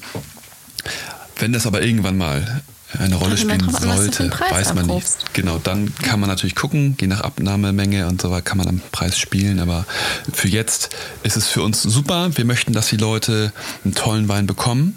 [1.38, 2.62] Wenn das aber irgendwann mal
[3.00, 4.92] eine Rolle spielen an, sollte, weiß man nicht.
[4.92, 5.26] abrufst.
[5.34, 8.82] Genau, dann kann man natürlich gucken, je nach Abnahmemenge und so weiter kann man am
[8.92, 9.86] Preis spielen, aber
[10.32, 10.90] für jetzt
[11.24, 12.30] ist es für uns super.
[12.36, 13.52] Wir möchten, dass die Leute
[13.84, 14.96] einen tollen Wein bekommen,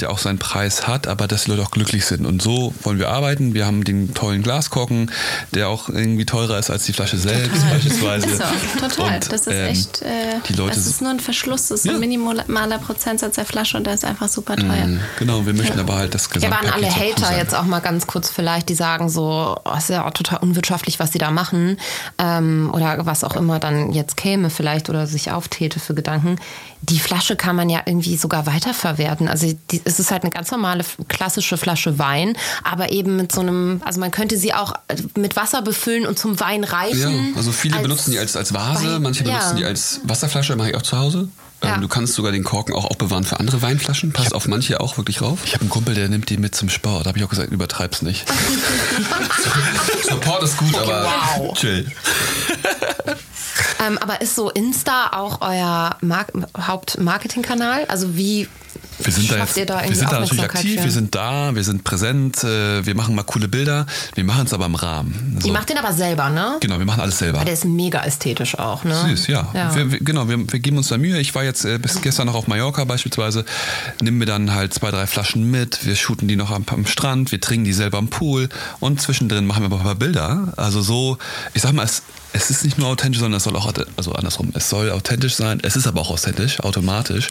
[0.00, 2.26] der auch seinen Preis hat, aber dass die Leute auch glücklich sind.
[2.26, 3.54] Und so wollen wir arbeiten.
[3.54, 5.10] Wir haben den tollen Glaskorken,
[5.54, 8.26] der auch irgendwie teurer ist als die Flasche selbst beispielsweise.
[8.26, 9.14] Ist so, total.
[9.14, 10.02] Und, das ist ähm, echt.
[10.02, 11.94] Äh, die Leute das ist nur ein Verschluss, das ist Ja.
[11.94, 14.88] ein minimaler Prozentsatz der Flasche und der ist einfach super teuer.
[15.18, 17.80] Genau, wir möchten aber halt das Ja, aber Gesamtpaket an alle Hater jetzt auch mal
[17.80, 21.30] ganz kurz vielleicht, die sagen so, oh, ist ja auch total unwirtschaftlich, was sie da
[21.30, 21.78] machen
[22.18, 26.36] ähm, oder was auch immer dann jetzt käme vielleicht oder sich auftäte für Gedanken.
[26.82, 29.28] Die Flasche kann man ja irgendwie sogar weiterverwerten.
[29.28, 33.40] Also die, es ist halt eine ganz normale klassische Flasche Wein, aber eben mit so
[33.40, 37.30] einem, also man könnte sie auch äh, mit Wasser befüllen und zum Wein reichen.
[37.32, 39.56] Ja, also viele als benutzen die als, als Vase, Wein- manche benutzen ja.
[39.56, 41.28] die als Wasserflasche, mache ich auch zu Hause.
[41.62, 41.74] Ja.
[41.74, 44.96] Ähm, du kannst sogar den Korken auch aufbewahren für andere Weinflaschen, passt auf manche auch
[44.96, 45.40] wirklich rauf.
[45.44, 47.06] Ich habe einen Kumpel, der nimmt die mit zum Sport.
[47.06, 48.24] Da habe ich auch gesagt, übertreib's nicht.
[50.08, 51.58] Support ist gut, aber wow.
[51.58, 51.90] chill.
[53.80, 56.26] Ähm, aber ist so Insta auch euer Mar
[56.56, 57.84] Hauptmarketingkanal?
[57.86, 58.48] Also wie
[59.00, 61.54] wir sind da schafft jetzt, ihr da wir sind da natürlich aktiv, wir sind da,
[61.54, 65.38] wir sind präsent, äh, wir machen mal coole Bilder, wir machen es aber im Rahmen.
[65.44, 66.56] Ihr macht den aber selber, ne?
[66.60, 67.38] Genau, wir machen alles selber.
[67.38, 69.06] Aber der ist mega ästhetisch auch, ne?
[69.08, 69.48] Süß, ja.
[69.54, 69.74] Ja.
[69.74, 71.18] Wir, wir, genau, wir, wir geben uns da Mühe.
[71.20, 73.44] Ich war jetzt äh, bis gestern noch auf Mallorca beispielsweise,
[74.02, 77.30] nimm mir dann halt zwei, drei Flaschen mit, wir shooten die noch am, am Strand,
[77.30, 78.48] wir trinken die selber am Pool
[78.80, 80.52] und zwischendrin machen wir aber ein paar Bilder.
[80.56, 81.18] Also so,
[81.54, 82.02] ich sag mal, es,
[82.32, 85.60] es ist nicht nur authentisch, sondern es soll auch, also andersrum, es soll authentisch sein,
[85.62, 87.28] es ist aber auch authentisch, automatisch.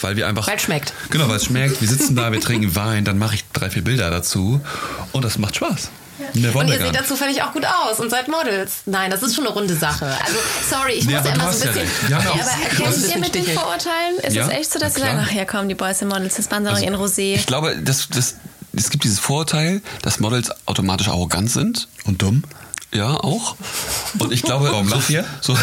[0.00, 0.46] Weil wir einfach.
[0.46, 0.92] Weil es schmeckt.
[1.10, 1.80] Genau, weil es schmeckt.
[1.80, 4.60] Wir sitzen da, wir trinken Wein, dann mache ich drei, vier Bilder dazu
[5.12, 5.90] und das macht Spaß.
[6.34, 8.72] Wollen Und ihr seht dazu völlig auch gut aus und seid Models.
[8.86, 10.06] Nein, das ist schon eine runde Sache.
[10.06, 10.36] Also,
[10.68, 12.10] sorry, ich Nee, muss ja immer so ein ja bisschen.
[12.10, 13.44] ja auch- aber erkennst erkennt ihr mit den.
[13.56, 14.18] Vorurteilen?
[14.22, 16.34] Ist Ja, es echt so, dass sie sagen, ach ja, komm, die Boys and Models,
[16.36, 17.34] das waren doch in Rosé.
[17.36, 18.34] Ich glaube, das, das,
[18.76, 21.86] es gibt dieses Vorurteil, dass Models automatisch arrogant sind.
[22.04, 22.42] Und dumm?
[22.92, 23.56] Ja, auch.
[24.18, 25.24] Und ich glaube, Warum ihr?
[25.42, 25.56] So,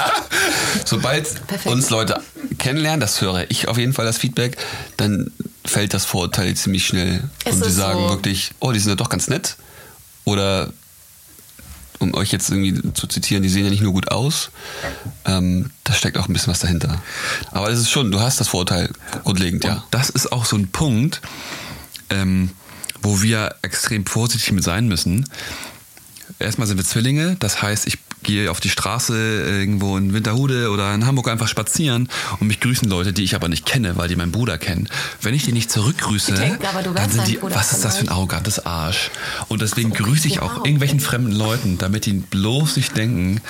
[0.84, 1.28] sobald
[1.64, 2.20] uns Leute
[2.58, 4.58] kennenlernen, das höre ich auf jeden Fall das Feedback,
[4.98, 5.30] dann
[5.64, 7.28] fällt das Vorurteil ziemlich schnell.
[7.44, 8.10] Ist und sie es sagen so?
[8.10, 9.56] wirklich, oh, die sind ja doch ganz nett.
[10.24, 10.72] Oder
[12.02, 14.50] um euch jetzt irgendwie zu zitieren, die sehen ja nicht nur gut aus,
[15.24, 17.00] ähm, da steckt auch ein bisschen was dahinter.
[17.52, 18.90] Aber es ist schon, du hast das Vorurteil
[19.24, 19.74] grundlegend, ja.
[19.74, 21.22] Und das ist auch so ein Punkt,
[22.10, 22.50] ähm,
[23.00, 25.24] wo wir extrem vorsichtig mit sein müssen.
[26.42, 30.94] Erstmal sind wir Zwillinge, das heißt, ich gehe auf die Straße irgendwo in Winterhude oder
[30.94, 34.16] in Hamburg einfach spazieren und mich grüßen Leute, die ich aber nicht kenne, weil die
[34.16, 34.88] meinen Bruder kennen.
[35.20, 36.34] Wenn ich die nicht zurückgrüße,
[36.82, 39.10] du dann sind die, was ist das für ein arrogantes Arsch?
[39.48, 43.40] Und deswegen grüße ich auch irgendwelchen fremden Leuten, damit die bloß nicht denken,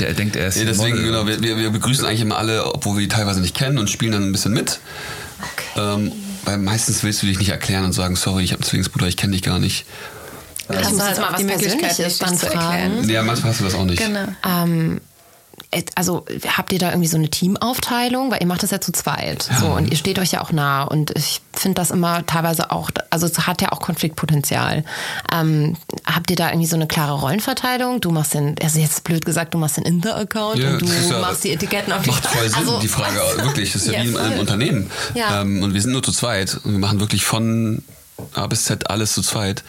[0.00, 1.04] der denkt, er ist ein deswegen, Model.
[1.04, 4.12] genau, wir, wir, begrüßen eigentlich immer alle, obwohl wir die teilweise nicht kennen und spielen
[4.12, 4.80] dann ein bisschen mit.
[5.76, 6.12] Ähm,
[6.44, 9.16] weil meistens willst du dich nicht erklären und sagen, sorry, ich habe einen Zwillingsbruder, ich
[9.16, 9.84] kenne dich gar nicht.
[10.70, 13.08] Ich Hast du halt mal was die Möglichkeit, Persönliches dich dann zu erklären.
[13.08, 14.02] Ja, manchmal hast du das auch nicht.
[14.04, 14.26] Genau.
[14.46, 15.00] Ähm,
[15.94, 18.30] also habt ihr da irgendwie so eine Teamaufteilung?
[18.30, 19.48] Weil ihr macht das ja zu zweit.
[19.58, 20.82] So, und ihr steht euch ja auch nah.
[20.82, 24.84] Und ich finde das immer teilweise auch, also es hat ja auch Konfliktpotenzial.
[25.32, 28.00] Ähm, habt ihr da irgendwie so eine klare Rollenverteilung?
[28.02, 31.08] Du machst den, also jetzt blöd gesagt, du machst den Inter-Account Ja, und du das
[31.08, 33.20] ja- machst die Etiketten auf die Macht voll Sinn, Also, die Frage.
[33.38, 34.40] Wirklich, das ist ja, Ja, wie in einem.
[34.40, 34.90] Unternehmen.
[35.14, 35.40] Ja.
[35.40, 36.60] Ähm, und wir sind nur zu zweit.
[36.64, 37.82] Und wir machen wirklich von
[38.34, 39.64] A bis Z alles zu zweit.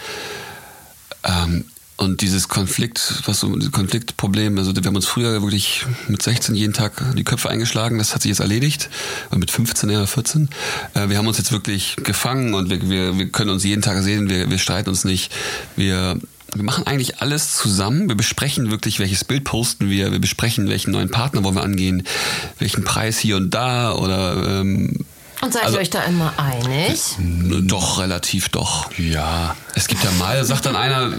[1.23, 1.65] Ähm,
[1.95, 6.73] und dieses Konflikt, was so, Konfliktproblem, also wir haben uns früher wirklich mit 16 jeden
[6.73, 8.89] Tag die Köpfe eingeschlagen, das hat sich jetzt erledigt.
[9.29, 10.49] Und mit 15 oder 14.
[10.95, 14.01] Äh, wir haben uns jetzt wirklich gefangen und wir, wir, wir können uns jeden Tag
[14.01, 15.31] sehen, wir, wir streiten uns nicht.
[15.75, 16.17] Wir,
[16.53, 18.09] wir machen eigentlich alles zusammen.
[18.09, 20.11] Wir besprechen wirklich, welches Bild posten wir.
[20.11, 22.03] Wir besprechen, welchen neuen Partner wollen wir angehen,
[22.57, 25.05] welchen Preis hier und da oder ähm,
[25.43, 26.99] und seid Also- ihr euch da immer einig?
[27.63, 28.89] doch relativ doch.
[28.97, 31.13] Ja, Es gibt ja mal, sagt dann einer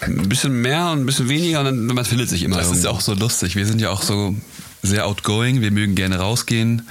[0.00, 2.56] ein bisschen mehr und ein bisschen weniger und dann, man findet sich immer.
[2.56, 2.96] Das ist ja irgendwo.
[2.98, 3.56] auch so lustig.
[3.56, 4.34] Wir sind ja auch so
[4.82, 5.60] sehr outgoing.
[5.62, 6.86] Wir mögen gerne rausgehen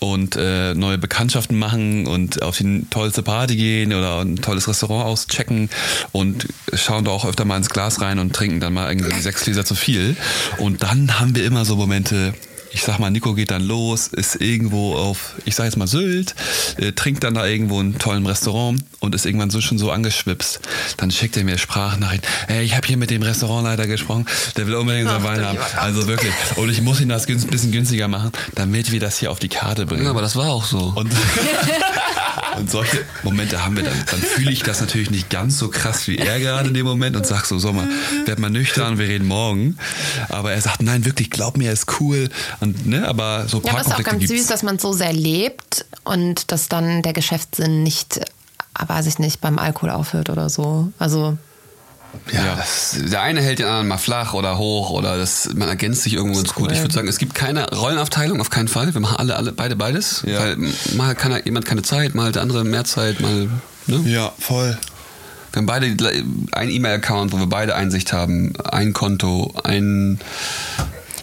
[0.00, 5.04] und äh, neue Bekanntschaften machen und auf die tollste Party gehen oder ein tolles Restaurant
[5.06, 5.70] auschecken
[6.10, 9.44] und schauen da auch öfter mal ins Glas rein und trinken dann mal irgendwie sechs
[9.44, 10.16] Gläser zu viel.
[10.58, 12.34] Und dann haben wir immer so Momente,
[12.76, 16.34] ich sag mal, Nico geht dann los, ist irgendwo auf, ich sag jetzt mal Sylt,
[16.76, 19.90] äh, trinkt dann da irgendwo in einem tollen Restaurant und ist irgendwann so schon so
[19.90, 20.60] angeschwipst.
[20.98, 22.28] Dann schickt er mir Sprachnachrichten.
[22.48, 24.26] Ey, ich habe hier mit dem Restaurantleiter gesprochen,
[24.58, 25.58] der will unbedingt so Wein haben.
[25.78, 26.34] Also wirklich.
[26.56, 29.48] Und ich muss ihn das ein bisschen günstiger machen, damit wir das hier auf die
[29.48, 30.04] Karte bringen.
[30.04, 30.92] Ja, aber das war auch so.
[30.96, 31.10] Und,
[32.58, 33.96] und solche Momente haben wir dann.
[34.10, 37.16] Dann fühle ich das natürlich nicht ganz so krass wie er gerade in dem Moment
[37.16, 37.88] und sag so, mal,
[38.26, 39.78] werd mal nüchtern, wir reden morgen.
[40.28, 42.28] Aber er sagt, nein, wirklich, glaub mir, er ist cool.
[42.66, 44.34] Und, ne, aber so ein Ja, aber es ist auch ganz gibt's.
[44.36, 48.22] süß, dass man so sehr lebt und dass dann der Geschäftssinn nicht, äh,
[48.86, 50.92] weiß ich nicht, beim Alkohol aufhört oder so.
[50.98, 51.36] Also
[52.32, 56.02] Ja, Das, der eine hält den anderen mal flach oder hoch oder das, man ergänzt
[56.02, 56.72] sich irgendwo ganz gut.
[56.72, 58.92] Ich würde sagen, es gibt keine Rollenaufteilung, auf keinen Fall.
[58.94, 60.22] Wir machen alle, alle beide beides.
[60.26, 60.40] Ja.
[60.40, 60.56] Weil
[60.96, 63.48] mal hat keiner, jemand keine Zeit, mal hat der andere mehr Zeit, mal.
[63.86, 64.00] Ne?
[64.10, 64.78] Ja, voll.
[65.52, 65.86] Wir haben beide
[66.52, 70.18] einen E-Mail-Account, wo wir beide Einsicht haben, ein Konto, ein.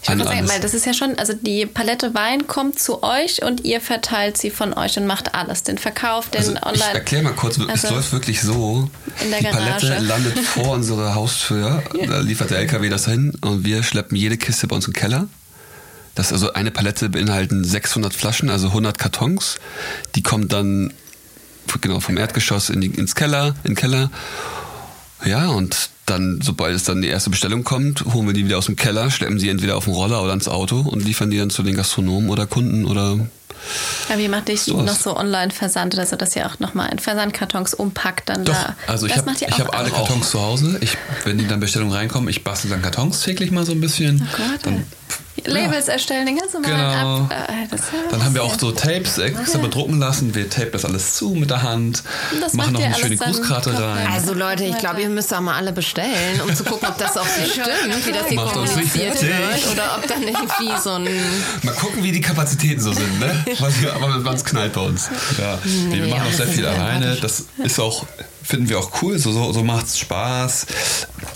[0.03, 3.41] Ich ein sagen, weil das ist ja schon, also die Palette Wein kommt zu euch
[3.41, 6.93] und ihr verteilt sie von euch und macht alles, den Verkauf, den Also ich Online.
[6.93, 8.89] erkläre mal kurz, es Also- läuft wirklich so.
[9.23, 10.03] In der die Palette Garage.
[10.05, 14.67] landet vor unserer Haustür, da liefert der LKW das hin und wir schleppen jede Kiste
[14.67, 15.27] bei uns im Keller.
[16.15, 19.55] Das also eine Palette beinhalten 600 Flaschen, also 100 Kartons.
[20.15, 20.93] Die kommen dann
[21.81, 24.11] genau vom Erdgeschoss in die, ins Keller, in den Keller.
[25.25, 28.65] Ja, und dann, sobald es dann die erste Bestellung kommt, holen wir die wieder aus
[28.65, 31.49] dem Keller, schleppen sie entweder auf den Roller oder ins Auto und liefern die dann
[31.49, 33.17] zu den Gastronomen oder Kunden oder
[34.09, 34.85] Aber wie macht ihr Sowas.
[34.85, 38.75] noch so Online-Versand, also dass ihr auch nochmal in Versandkartons umpackt dann Doch, da?
[38.87, 39.89] also ich habe ich hab alle.
[39.89, 40.77] Kartons zu Hause.
[40.81, 44.27] Ich, wenn die dann Bestellungen reinkommen, ich bastel dann Kartons täglich mal so ein bisschen.
[44.33, 44.83] Oh Gott, dann
[45.45, 47.17] Labels erstellen, den ganz normalen Genau.
[47.25, 47.31] Ab.
[47.31, 50.33] Äh, das ja Dann haben wir auch so Tapes extra bedrucken lassen.
[50.35, 52.03] Wir tapen das alles zu mit der Hand,
[52.39, 54.07] Das machen noch eine schöne Grußkarte rein.
[54.13, 57.17] Also Leute, ich glaube, ihr müsst auch mal alle bestellen, um zu gucken, ob das
[57.17, 61.07] auch so stimmt, wie das hier Macht kommuniziert wird oder ob dann irgendwie so ein
[61.63, 63.45] Mal gucken, wie die Kapazitäten so sind, ne?
[63.59, 65.09] Was hier, aber wann es knallt bei uns.
[65.37, 67.17] Ja, nee, wir machen auch sehr viel ja alleine.
[67.21, 68.05] Das ist auch,
[68.43, 69.17] finden wir auch cool.
[69.17, 70.67] So, so, so macht es Spaß.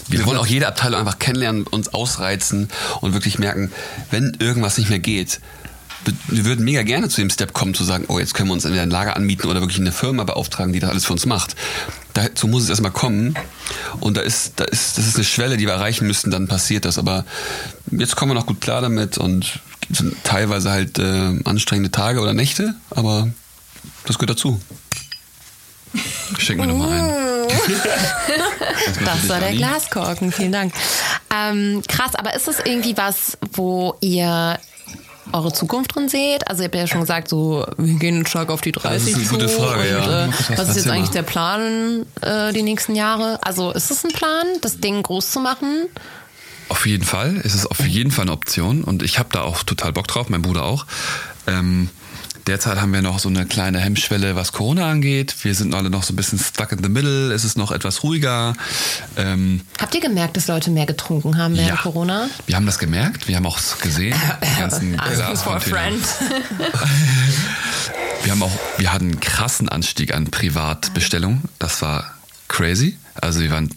[0.08, 2.70] Wir wollen auch jede Abteilung einfach kennenlernen, uns ausreizen
[3.02, 3.72] und wirklich merken,
[4.12, 5.40] wenn irgendwas nicht mehr geht,
[6.28, 8.66] wir würden mega gerne zu dem Step kommen, zu sagen, oh, jetzt können wir uns
[8.66, 11.56] entweder ein Lager anmieten oder wirklich eine Firma beauftragen, die das alles für uns macht.
[12.14, 13.36] Dazu muss es erstmal kommen.
[14.00, 16.86] Und da ist, da ist, das ist eine Schwelle, die wir erreichen müssten, dann passiert
[16.86, 16.98] das.
[16.98, 17.26] Aber
[17.92, 22.34] jetzt kommen wir noch gut klar damit und sind teilweise halt äh, anstrengende Tage oder
[22.34, 23.30] Nächte, aber
[24.06, 24.60] das gehört dazu.
[26.38, 27.48] Schenk mir nochmal ein.
[29.06, 29.54] Das war der.
[29.54, 30.74] Glaskorken, vielen Dank.
[31.34, 34.60] Ähm, krass, aber ist es irgendwie was, wo ihr
[35.34, 36.48] eure Zukunft drin seht?
[36.48, 39.28] Also ihr habt ja schon gesagt, so wir gehen stark auf die 30 ist eine
[39.28, 39.50] gute.
[39.50, 40.26] Frage, und, ja.
[40.26, 43.40] Äh, Was- was ist jetzt eigentlich der Plan äh, die nächsten Jahre?
[43.44, 45.88] Also ist es ein Plan, das Ding groß zu machen?
[46.70, 47.42] Auf jeden Fall.
[47.44, 50.30] Es ist auf jeden Fall eine Option und ich habe da auch total Bock drauf,
[50.30, 50.86] mein Bruder auch.
[51.48, 51.90] Ähm,
[52.48, 55.36] derzeit haben wir noch so eine kleine Hemmschwelle, was Corona angeht.
[55.44, 57.34] Wir sind alle noch so ein bisschen stuck in the middle.
[57.34, 58.54] Es ist noch etwas ruhiger.
[59.18, 61.76] Ähm, Habt ihr gemerkt, dass Leute mehr getrunken haben während ja.
[61.76, 62.30] Corona?
[62.46, 63.28] Wir haben das gemerkt.
[63.28, 64.16] Wir haben auch gesehen.
[64.44, 66.04] Die ganzen Also for a friend.
[68.24, 71.44] Wir haben auch, wir hatten einen krassen Anstieg an Privatbestellungen.
[71.60, 72.14] Das war
[72.50, 72.98] crazy.
[73.22, 73.70] Also wir waren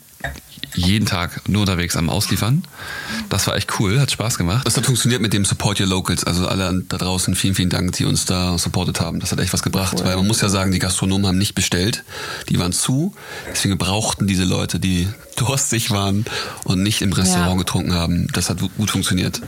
[0.74, 2.62] jeden Tag nur unterwegs am Ausliefern.
[3.28, 4.64] Das war echt cool, hat Spaß gemacht.
[4.66, 6.22] Das hat funktioniert mit dem Support Your Locals.
[6.24, 9.18] Also alle da draußen, vielen, vielen Dank, die uns da supportet haben.
[9.20, 12.04] Das hat echt was gebracht, weil man muss ja sagen, die Gastronomen haben nicht bestellt.
[12.48, 13.14] Die waren zu.
[13.50, 16.24] Deswegen brauchten diese Leute, die durstig waren
[16.64, 17.58] und nicht im Restaurant Ja.
[17.58, 18.28] getrunken haben.
[18.32, 19.40] Das hat gut funktioniert.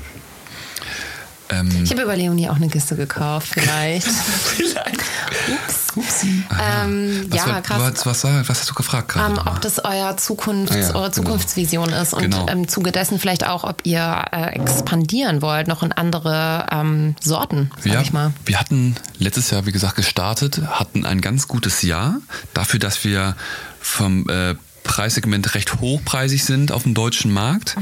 [1.52, 4.08] Ähm, Ich habe über Leonie auch eine Kiste gekauft, vielleicht.
[5.94, 6.22] Ups.
[6.22, 7.78] Ähm, was, ja, krass.
[8.04, 9.34] Was, was, was hast du gefragt gerade?
[9.34, 11.08] Ähm, ob das euer Zukunfts-, Ah ja, eure genau.
[11.10, 12.46] Zukunftsvision ist und Genau.
[12.46, 17.70] im Zuge dessen vielleicht auch, ob ihr äh, expandieren wollt, noch in andere ähm, Sorten,
[17.82, 18.32] sag Ja, ich mal.
[18.46, 22.16] wir hatten letztes Jahr, wie gesagt, gestartet, hatten ein ganz gutes Jahr
[22.54, 23.36] dafür, dass wir
[23.80, 27.76] vom äh, Preissegment recht hochpreisig sind auf dem deutschen Markt.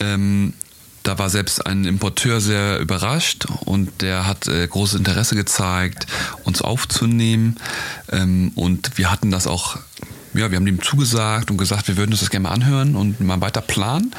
[0.00, 0.52] Ähm,
[1.02, 6.06] da war selbst ein Importeur sehr überrascht und der hat äh, großes Interesse gezeigt,
[6.44, 7.56] uns aufzunehmen.
[8.10, 9.78] Ähm, und wir hatten das auch,
[10.34, 13.20] ja, wir haben ihm zugesagt und gesagt, wir würden uns das gerne mal anhören und
[13.20, 14.14] mal weiter planen.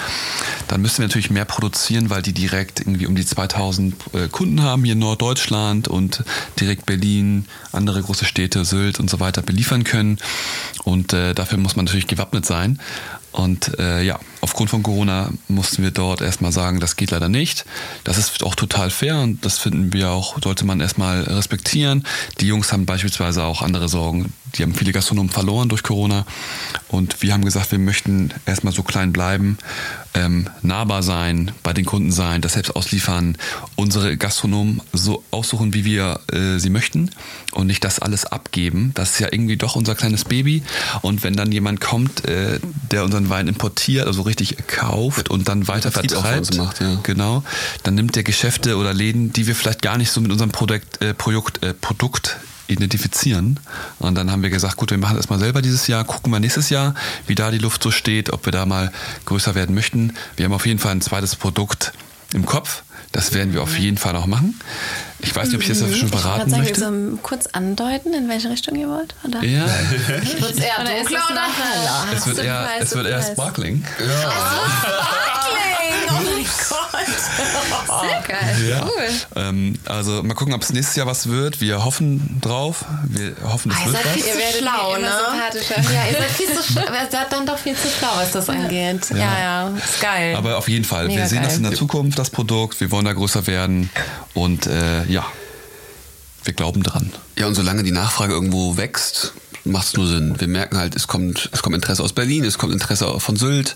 [0.68, 4.62] Dann müssen wir natürlich mehr produzieren, weil die direkt irgendwie um die 2000 äh, Kunden
[4.62, 6.24] haben hier in Norddeutschland und
[6.60, 10.18] direkt Berlin, andere große Städte, Sylt und so weiter beliefern können.
[10.84, 12.80] Und äh, dafür muss man natürlich gewappnet sein.
[13.32, 17.64] Und äh, ja, aufgrund von Corona mussten wir dort erstmal sagen, das geht leider nicht.
[18.04, 22.06] Das ist auch total fair und das finden wir auch, sollte man erstmal respektieren.
[22.42, 24.34] Die Jungs haben beispielsweise auch andere Sorgen.
[24.56, 26.26] Die haben viele Gastronomen verloren durch Corona.
[26.90, 29.58] Und wir haben gesagt, wir möchten erstmal so klein bleiben,
[30.14, 33.38] ähm, nahbar sein, bei den Kunden sein, das selbst ausliefern,
[33.76, 37.10] unsere Gastronomen so aussuchen, wie wir äh, sie möchten
[37.54, 38.92] und nicht das alles abgeben.
[38.94, 40.62] Das ist ja irgendwie doch unser kleines Baby.
[41.02, 42.60] Und wenn dann jemand kommt, äh,
[42.92, 44.33] der unseren Wein importiert, also richtig
[44.68, 47.00] kauft und dann weiter auch vertreibt, macht, ja.
[47.04, 47.44] genau,
[47.84, 51.02] dann nimmt der Geschäfte oder Läden, die wir vielleicht gar nicht so mit unserem Produkt,
[51.02, 53.60] äh, Projekt, äh, Produkt identifizieren.
[54.00, 56.40] Und dann haben wir gesagt, gut, wir machen das mal selber dieses Jahr, gucken wir
[56.40, 56.96] nächstes Jahr,
[57.28, 58.92] wie da die Luft so steht, ob wir da mal
[59.26, 60.14] größer werden möchten.
[60.36, 61.94] Wir haben auf jeden Fall ein zweites Produkt
[62.34, 62.84] im Kopf.
[63.12, 64.60] Das werden wir auf jeden Fall noch machen.
[65.24, 66.80] Ich weiß nicht, ob ich das jetzt schon Ich wollte verraten sagen, möchte.
[66.80, 69.16] so kurz andeuten, in welche Richtung ihr wollt?
[69.24, 69.44] Oder?
[69.44, 69.66] Ja,
[70.40, 72.06] Wird es eher Oder ist dunkler oder heller?
[72.16, 73.34] es wird eher, es wird eher surprise.
[73.34, 73.86] Sparkling.
[76.10, 78.02] Oh mein Gott.
[78.02, 78.70] Sehr geil.
[78.70, 78.84] Ja.
[78.86, 79.10] Cool.
[79.36, 81.62] Ähm, also mal gucken, ob es nächstes Jahr was wird.
[81.62, 82.86] Wir hoffen drauf.
[83.08, 84.22] Wir hoffen, es ihr wird seid was.
[84.22, 85.12] zu werdet schlau, ne?
[85.70, 86.82] Ja, ihr seid viel zu schlau.
[86.82, 89.10] Ihr seid dann doch viel zu schlau, was das angeht.
[89.12, 90.36] Ja, ja, ist geil.
[90.36, 91.58] Aber auf jeden Fall, Mega wir sehen das geil.
[91.58, 92.80] in der Zukunft, das Produkt.
[92.80, 93.90] Wir wollen da größer werden.
[94.34, 95.26] Und äh, ja,
[96.44, 97.12] wir glauben dran.
[97.38, 99.34] Ja, und solange die Nachfrage irgendwo wächst,
[99.64, 100.40] macht es nur Sinn.
[100.40, 103.76] Wir merken halt, es kommt, es kommt Interesse aus Berlin, es kommt Interesse von Sylt.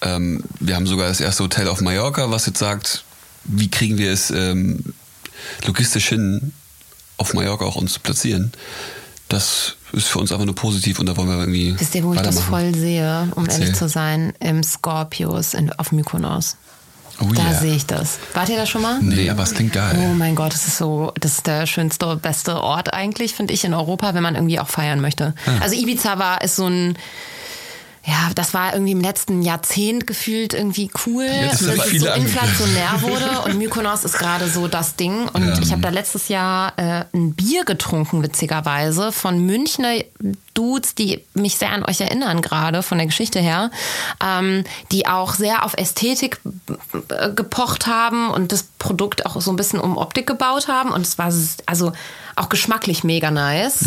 [0.00, 3.04] Ähm, wir haben sogar das erste Hotel auf Mallorca, was jetzt sagt,
[3.44, 4.94] wie kriegen wir es ähm,
[5.66, 6.52] logistisch hin,
[7.18, 8.52] auf Mallorca auch uns zu platzieren.
[9.32, 12.12] Das ist für uns einfach nur positiv und da wollen wir irgendwie Wisst ihr, wo
[12.12, 13.62] ich das voll sehe, um Erzähl.
[13.62, 14.34] ehrlich zu sein?
[14.40, 16.56] Im Scorpios in, auf Mykonos.
[17.20, 17.60] Oh da yeah.
[17.60, 18.18] sehe ich das.
[18.34, 18.98] Wart ihr da schon mal?
[19.00, 19.96] Nee, aber es klingt geil.
[19.98, 23.64] Oh mein Gott, das ist so, das ist der schönste, beste Ort eigentlich, finde ich,
[23.64, 25.34] in Europa, wenn man irgendwie auch feiern möchte.
[25.46, 25.62] Ah.
[25.62, 26.98] Also Ibiza war, ist so ein,
[28.04, 33.42] ja, das war irgendwie im letzten Jahrzehnt gefühlt irgendwie cool, dass es so inflationär wurde
[33.44, 35.28] und Mykonos ist gerade so das Ding.
[35.28, 35.58] Und Ja.
[35.60, 39.94] ich habe da letztes Jahr äh, ein Bier getrunken, witzigerweise, von Münchner
[40.54, 43.70] Dudes, die mich sehr an euch erinnern gerade von der Geschichte her,
[44.22, 46.40] ähm, die auch sehr auf Ästhetik
[47.08, 50.90] äh, gepocht haben und das Produkt auch so ein bisschen um Optik gebaut haben.
[50.90, 51.32] Und es war
[51.66, 51.92] also
[52.36, 53.84] auch geschmacklich mega nice.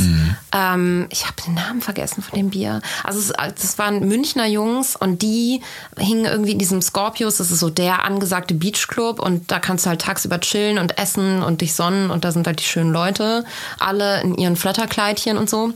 [0.52, 2.82] Ähm, ich habe den Namen vergessen von dem Bier.
[3.04, 5.62] Also es, das waren Münchner Jungs und die
[5.98, 7.38] hingen irgendwie in diesem Scorpius.
[7.38, 11.44] Das ist so der angesagte Beachclub und da kannst du halt tagsüber chillen und essen
[11.44, 13.46] und dich sonnen und da sind halt die schönen Leute,
[13.80, 15.74] alle in ihren Flatterkleidchen und so.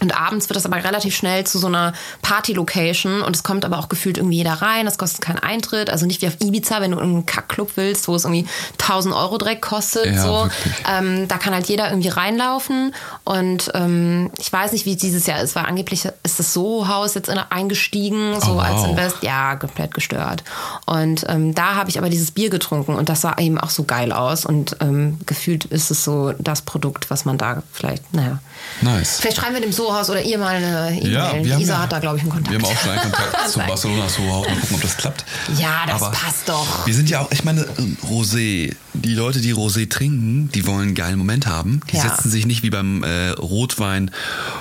[0.00, 1.92] Und abends wird das aber relativ schnell zu so einer
[2.22, 4.84] Party-Location und es kommt aber auch gefühlt irgendwie jeder rein.
[4.84, 5.90] Das kostet keinen Eintritt.
[5.90, 9.14] Also nicht wie auf Ibiza, wenn du in einen Kackclub willst, wo es irgendwie 1000
[9.14, 10.06] Euro direkt kostet.
[10.06, 10.48] Ja, so.
[10.90, 12.94] Ähm, da kann halt jeder irgendwie reinlaufen.
[13.24, 17.14] Und ähm, ich weiß nicht, wie es dieses Jahr ist, weil angeblich ist das Soho-Haus
[17.14, 18.88] jetzt in, eingestiegen, so Oh, als wow.
[18.90, 19.16] Invest.
[19.22, 20.44] Ja, komplett gestört.
[20.86, 23.84] Und ähm, da habe ich aber dieses Bier getrunken und das sah eben auch so
[23.84, 24.44] geil aus.
[24.46, 28.38] Und ähm, gefühlt ist es so das Produkt, was man da vielleicht, naja.
[28.82, 29.18] Nice.
[29.20, 31.44] Vielleicht schreiben wir dem Sohaus oder ihr mal eine Ja, E-Mail.
[31.44, 32.50] wir haben Isa ja- hat da, glaube ich, einen Kontakt.
[32.50, 35.24] Wir haben auch schon einen Kontakt zu Barcelona so Mal gucken, ob das klappt.
[35.58, 36.86] Ja, das passt doch.
[36.86, 37.64] Wir sind ja auch, ich meine,
[38.08, 38.74] Rosé.
[38.94, 41.80] Die Leute, die Rosé trinken, die wollen einen geilen Moment haben.
[41.92, 42.02] Die Ja.
[42.02, 44.10] setzen sich nicht wie beim äh, Rotwein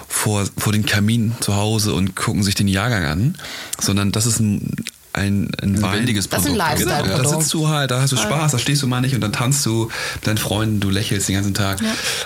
[0.08, 3.36] vor, vor den Kamin zu Hause und gucken sich den Jahrgang an,
[3.80, 4.76] sondern das ist ein,
[5.16, 5.92] ein, ein, Wein.
[5.94, 6.70] lebendiges Das ist ein Produkt.
[6.70, 7.04] Lifestyle.
[7.04, 7.42] Genau, da Produkt.
[7.42, 9.66] sitzt du halt, da hast du Spaß, da stehst du mal nicht und dann tanzt
[9.66, 11.80] du mit deinen Freunden, du lächelst den ganzen Tag.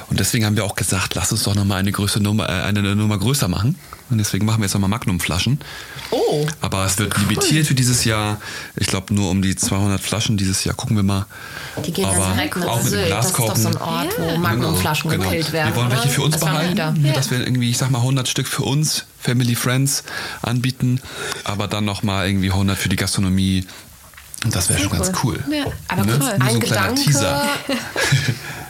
[0.09, 2.95] Und deswegen haben wir auch gesagt, lass uns doch nochmal eine, größere Nummer, äh, eine
[2.95, 3.75] Nummer größer machen.
[4.09, 5.59] Und deswegen machen wir jetzt nochmal Magnum-Flaschen.
[6.09, 6.47] Oh.
[6.61, 8.41] Aber es wird limitiert für dieses Jahr.
[8.75, 10.73] Ich glaube nur um die 200 Flaschen dieses Jahr.
[10.73, 11.27] Gucken wir mal.
[11.85, 13.09] Die gehen Aber dann direkt nach auch mit dem.
[13.09, 15.23] Das ist doch so ein Ort, wo Magnumflaschen Genau.
[15.25, 15.73] gekillt werden.
[15.73, 18.47] Wir wollen welche für uns Das behalten, dass wir irgendwie, ich sag mal, 100 Stück
[18.47, 20.03] für uns, Family, Friends
[20.41, 21.01] anbieten,
[21.43, 23.65] aber dann nochmal irgendwie 100 für die Gastronomie.
[24.45, 25.43] Und das wäre schon ganz cool.
[25.51, 25.65] Ja.
[25.89, 26.17] Aber Ne?
[26.17, 27.01] Nur ein so ein Gedanke.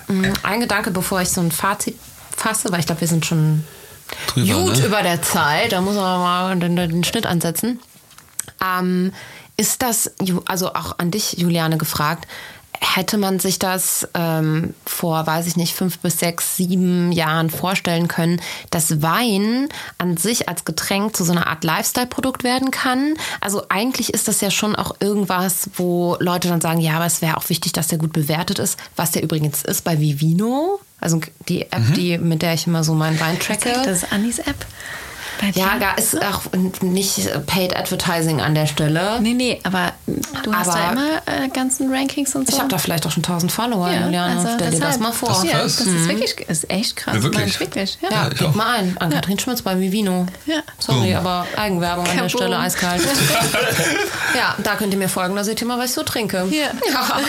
[0.10, 1.96] Mm, ein Gedanke, bevor ich so ein Fazit
[2.36, 3.64] fasse, weil ich glaube, wir sind schon
[4.26, 4.86] Drüber, gut ne?
[4.88, 5.72] über der Zeit.
[5.72, 7.80] Da muss man mal den, den Schnitt ansetzen.
[8.60, 9.14] Ähm,
[9.56, 10.12] ist das,
[10.46, 12.28] also auch an dich, Juliane, gefragt,
[12.82, 18.08] hätte man sich das ähm, vor, weiß ich nicht, fünf bis sechs, sieben Jahren vorstellen
[18.08, 19.68] können, dass Wein
[19.98, 23.16] an sich als Getränk zu so einer Art Lifestyle-Produkt werden kann?
[23.42, 27.22] Also eigentlich ist das ja schon auch irgendwas, wo Leute dann sagen, ja, aber es
[27.22, 30.80] wäre auch wichtig, dass der gut bewertet ist, was der übrigens ist bei Vivino.
[31.02, 31.94] Also die App, Mhm.
[31.94, 33.72] die, mit der ich immer so meinen Wein tracke.
[33.86, 34.66] Das ist Anis App.
[35.40, 36.42] Bei Ja, da ist auch
[36.82, 39.20] nicht Paid Advertising an der Stelle.
[39.22, 39.94] Nee, nee, aber
[40.44, 42.54] du hast Aber- da immer äh, ganzen Rankings und so.
[42.54, 44.38] Ich habe da vielleicht auch schon 1000 Follower, ja, Juliane.
[44.40, 45.30] also Stell dir das mal vor.
[45.30, 45.76] Das ist ja, krass.
[45.78, 47.16] das ist wirklich, ist echt krass.
[47.16, 47.60] Ja, wirklich?
[47.60, 47.98] Wirklich.
[48.02, 48.30] Ja.
[48.38, 48.56] ja, auch.
[48.56, 48.98] mal ein.
[49.00, 50.26] An Katrin Schmitz bei Vivino.
[50.46, 50.58] Ja.
[50.78, 51.16] Sorry, Boom.
[51.26, 52.30] aber Eigenwerbung an der Kaboom.
[52.38, 53.02] Stelle, eiskalt.
[54.36, 56.46] ja, da könnt ihr mir folgen, da seht ihr mal, was ich so trinke.
[56.52, 56.68] Ja.
[56.92, 57.20] Ja.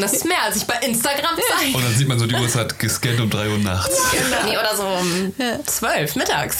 [0.00, 1.76] Das ist mehr, als ich bei Instagram zeige.
[1.76, 3.98] Und dann sieht man so die Uhrzeit gescannt um 3 Uhr nachts.
[4.46, 5.32] Nee, oder so um
[5.66, 6.58] zwölf mittags.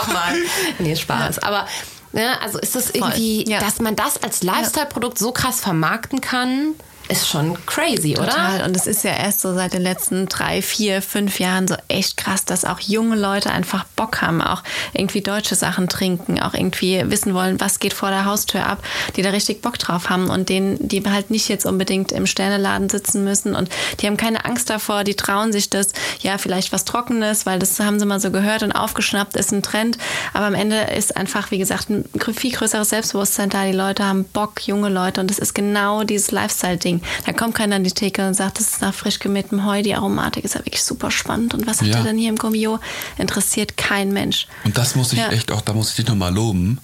[0.00, 0.25] Auch mal.
[0.78, 1.38] Nee, Spaß.
[1.40, 1.66] Aber
[2.12, 3.60] ne, also ist das irgendwie, Ja.
[3.60, 6.74] dass man das als Lifestyle-Produkt so krass vermarkten kann,
[7.08, 8.26] ist schon crazy, oder?
[8.26, 8.64] Total.
[8.64, 12.16] Und es ist ja erst so seit den letzten drei, vier, fünf Jahren so echt
[12.16, 17.02] krass, dass auch junge Leute einfach Bock haben, auch irgendwie deutsche Sachen trinken, auch irgendwie
[17.06, 18.82] wissen wollen, was geht vor der Haustür ab,
[19.16, 22.88] die da richtig Bock drauf haben und denen, die halt nicht jetzt unbedingt im Sterneladen
[22.88, 23.68] sitzen müssen und
[24.00, 25.88] die haben keine Angst davor, die trauen sich das,
[26.20, 29.62] ja, vielleicht was Trockenes, weil das haben sie mal so gehört und aufgeschnappt, ist ein
[29.62, 29.98] Trend.
[30.32, 32.04] Aber am Ende ist einfach, wie gesagt, ein
[32.34, 33.64] viel größeres Selbstbewusstsein da.
[33.64, 36.95] Die Leute haben Bock, junge Leute und das ist genau dieses Lifestyle-Ding.
[37.24, 39.94] Da kommt keiner an die Theke und sagt, das ist nach frisch gemähtem Heu, die
[39.94, 41.54] Aromatik ist ja wirklich super spannend.
[41.54, 41.98] Und was hat Ja.
[41.98, 42.78] er denn hier im Gummio?
[43.18, 44.46] Interessiert kein Mensch.
[44.64, 45.30] Und das muss ich Ja.
[45.30, 46.78] echt auch, da muss ich dich nochmal loben.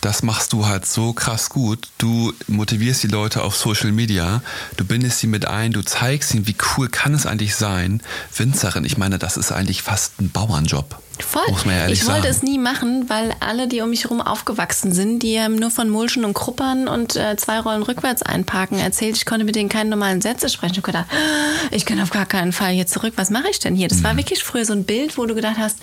[0.00, 1.88] Das machst du halt so krass gut.
[1.96, 4.42] Du motivierst die Leute auf Social Media,
[4.76, 8.02] du bindest sie mit ein, du zeigst ihnen, wie cool kann es eigentlich sein.
[8.36, 10.98] Winzerin, ich meine, das ist eigentlich fast ein Bauernjob.
[11.18, 11.42] Voll.
[11.66, 12.26] Ja ich wollte sagen.
[12.36, 15.88] es nie machen, weil alle, die um mich herum aufgewachsen sind, die haben nur von
[15.88, 19.16] Mulchen und Kruppern und äh, zwei Rollen rückwärts einparken erzählt.
[19.16, 20.72] Ich konnte mit denen keine normalen Sätze sprechen.
[20.72, 23.14] Ich habe gedacht, "Ah, ich kann auf gar keinen Fall hier zurück.
[23.16, 23.88] Was mache ich denn hier?
[23.88, 24.04] Das Mhm.
[24.04, 25.78] war wirklich früher so ein Bild, wo du gedacht hast,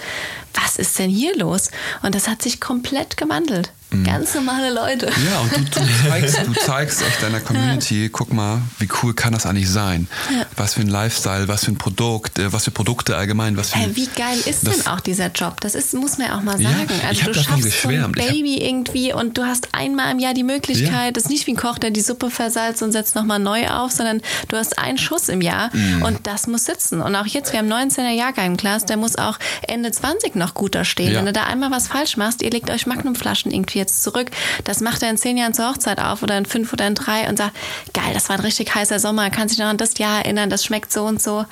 [0.54, 1.70] was ist denn hier los?
[2.02, 3.72] Und das hat sich komplett gewandelt.
[4.06, 5.08] Ganz normale Leute.
[5.30, 9.34] Ja, und du, du, zeigst, du zeigst echt deiner Community, guck mal, wie cool kann
[9.34, 10.08] das eigentlich sein?
[10.56, 13.80] Was für ein Lifestyle, was für ein Produkt, äh, was für Produkte allgemein, was für
[13.80, 15.62] Ey, wie geil ist denn auch dieser Job?
[15.62, 16.88] Das ist, muss man ja auch mal Ja, sagen.
[16.90, 20.44] ich Also du schaffst so ein Baby irgendwie und du hast einmal im Jahr die
[20.44, 21.12] Möglichkeit, Ja.
[21.12, 23.92] das ist nicht wie ein Koch, der die Suppe versalzt und setzt nochmal neu auf,
[23.92, 26.02] sondern du hast einen Schuss im Jahr Mhm.
[26.04, 27.02] und das muss sitzen.
[27.02, 30.76] Und auch jetzt, wir haben 19er Jahrgang, Klaas, der muss auch Ende 20 noch gut
[30.76, 31.12] da stehen.
[31.14, 31.20] Ja.
[31.20, 34.32] Wenn du da einmal was falsch machst, ihr legt euch Magnumflaschen irgendwie jetzt zurück,
[34.64, 37.28] das macht er in zehn Jahren zur Hochzeit auf oder in fünf oder in drei
[37.30, 37.56] und sagt,
[37.94, 40.66] geil, das war ein richtig heißer Sommer, kann sich noch an das Jahr erinnern, das
[40.66, 41.46] schmeckt so und so.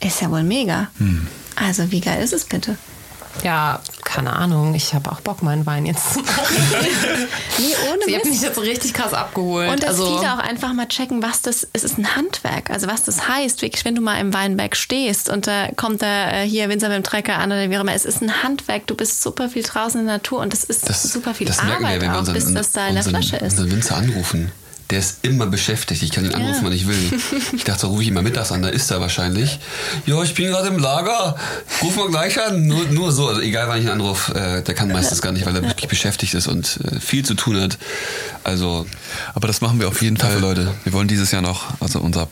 [0.00, 0.88] Ist ja wohl mega.
[0.98, 1.26] Hm.
[1.56, 2.76] Also wie geil ist es bitte?
[3.44, 4.74] Ja, keine Ahnung.
[4.74, 6.44] Ich habe auch Bock, meinen Wein jetzt zu machen.
[7.58, 9.70] Nee, ohne Sie hat mich jetzt richtig krass abgeholt.
[9.70, 12.70] Und dass also, viele auch einfach mal checken, was das es ist ein Handwerk.
[12.70, 16.30] Also was das heißt, wirklich, wenn du mal im Weinberg stehst und da kommt da
[16.30, 17.92] äh, hier Winzer mit dem Trecker an oder wie auch immer.
[17.94, 18.86] Es ist ein Handwerk.
[18.86, 21.58] Du bist super viel draußen in der Natur und das ist Das, super viel das
[21.58, 23.52] Arbeit wir, wenn wir auch, unseren, bis das da in der Flasche ist.
[23.58, 24.50] unseren Winzer anrufen.
[24.90, 26.02] Der ist immer beschäftigt.
[26.02, 27.20] Ich kann ihn anrufen, wann ich will.
[27.54, 29.60] Ich dachte, rufe ich ihn mal mittags an, da ist er wahrscheinlich.
[30.04, 31.36] Ja, ich bin gerade im Lager.
[31.80, 32.66] Ruf mal gleich an.
[32.66, 33.28] Nur, nur so.
[33.28, 35.86] Also egal, wann ich ihn anrufe, äh, der kann meistens gar nicht, weil er wirklich
[35.88, 37.78] beschäftigt ist und äh, viel zu tun hat.
[38.42, 38.84] Also,
[39.34, 40.38] Aber das machen wir auf jeden Fall.
[40.40, 40.72] Leute.
[40.84, 42.28] Wir wollen dieses Jahr noch, also unser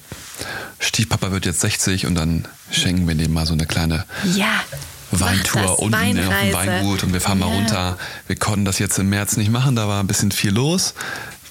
[0.80, 4.04] Stiefpapa wird jetzt 60 und dann schenken wir dem mal so eine kleine
[4.34, 4.46] Ja.
[5.10, 6.54] Weintour unten auf dem Weinreise.
[6.54, 7.54] Weingut und wir fahren mal Ja.
[7.54, 7.98] runter.
[8.26, 10.92] Wir konnten das jetzt im März nicht machen, da war ein bisschen viel los,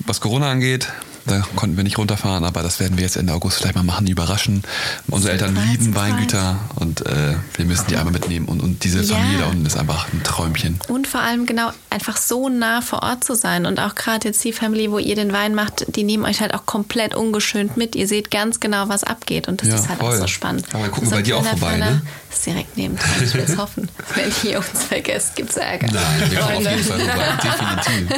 [0.05, 0.87] was Corona angeht.
[1.25, 4.07] Da konnten wir nicht runterfahren, aber das werden wir jetzt Ende August vielleicht mal machen,
[4.07, 4.63] überraschen.
[5.09, 5.93] Unsere Eltern lieben.
[5.93, 8.45] Weingüter und äh, wir müssen die einmal mitnehmen.
[8.45, 9.17] Und, und diese Ja.
[9.17, 10.79] Familie da unten ist einfach ein Träumchen.
[10.87, 13.65] Und vor allem genau einfach so nah vor Ort zu sein.
[13.65, 16.53] Und auch gerade jetzt die Family, wo ihr den Wein macht, die nehmen euch halt
[16.53, 17.97] auch komplett ungeschönt mit.
[17.97, 19.49] Ihr seht ganz genau, was abgeht.
[19.49, 20.17] Und das Ja, ist halt auch voll.
[20.19, 20.63] so spannend.
[20.71, 22.01] Aber wir gucken so bei dir auch vorbei, ne?
[22.37, 23.09] Das ist direkt neben dran.
[23.23, 23.89] Ich will es hoffen.
[24.13, 25.87] Wenn ihr uns vergesst, gibt es Ärger.
[25.91, 27.25] nein, wir kommen auf jeden Fall vorbei.
[27.41, 28.09] Definitiv.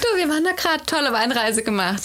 [0.00, 2.02] Du, wir haben da gerade tolle Weinreise gemacht.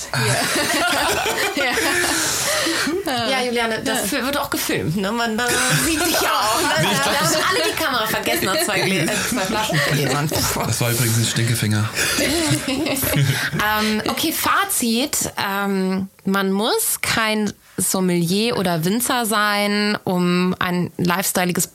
[1.56, 1.64] ja.
[3.30, 4.98] ja, Juliane, das wird auch gefilmt.
[4.98, 5.12] Ne?
[5.12, 5.46] Man da
[5.86, 6.62] sieht dich ja auch.
[6.62, 6.68] Ne?
[7.04, 10.30] Da haben alle die Kamera vergessen nach zwei, Glä- äh, zwei Flaschengläsern.
[10.30, 11.88] Das war übrigens ein Stinkefinger.
[12.68, 15.32] ähm, okay, Fazit.
[15.38, 21.70] Ähm, man muss kein Sommelier oder Winzer sein, um ein lifestyleiges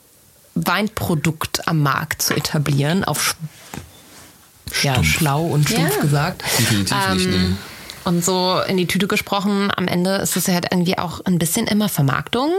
[0.55, 3.05] Weinprodukt am Markt zu etablieren.
[3.05, 3.20] Auf
[4.72, 6.03] sch- ja, schlau und stumpf Ja.
[6.03, 6.42] gesagt.
[6.59, 7.57] Definitiv nicht, ne.
[8.05, 11.38] Und so in die Tüte gesprochen, am Ende ist es ja halt irgendwie auch ein
[11.38, 12.51] bisschen immer Vermarktung.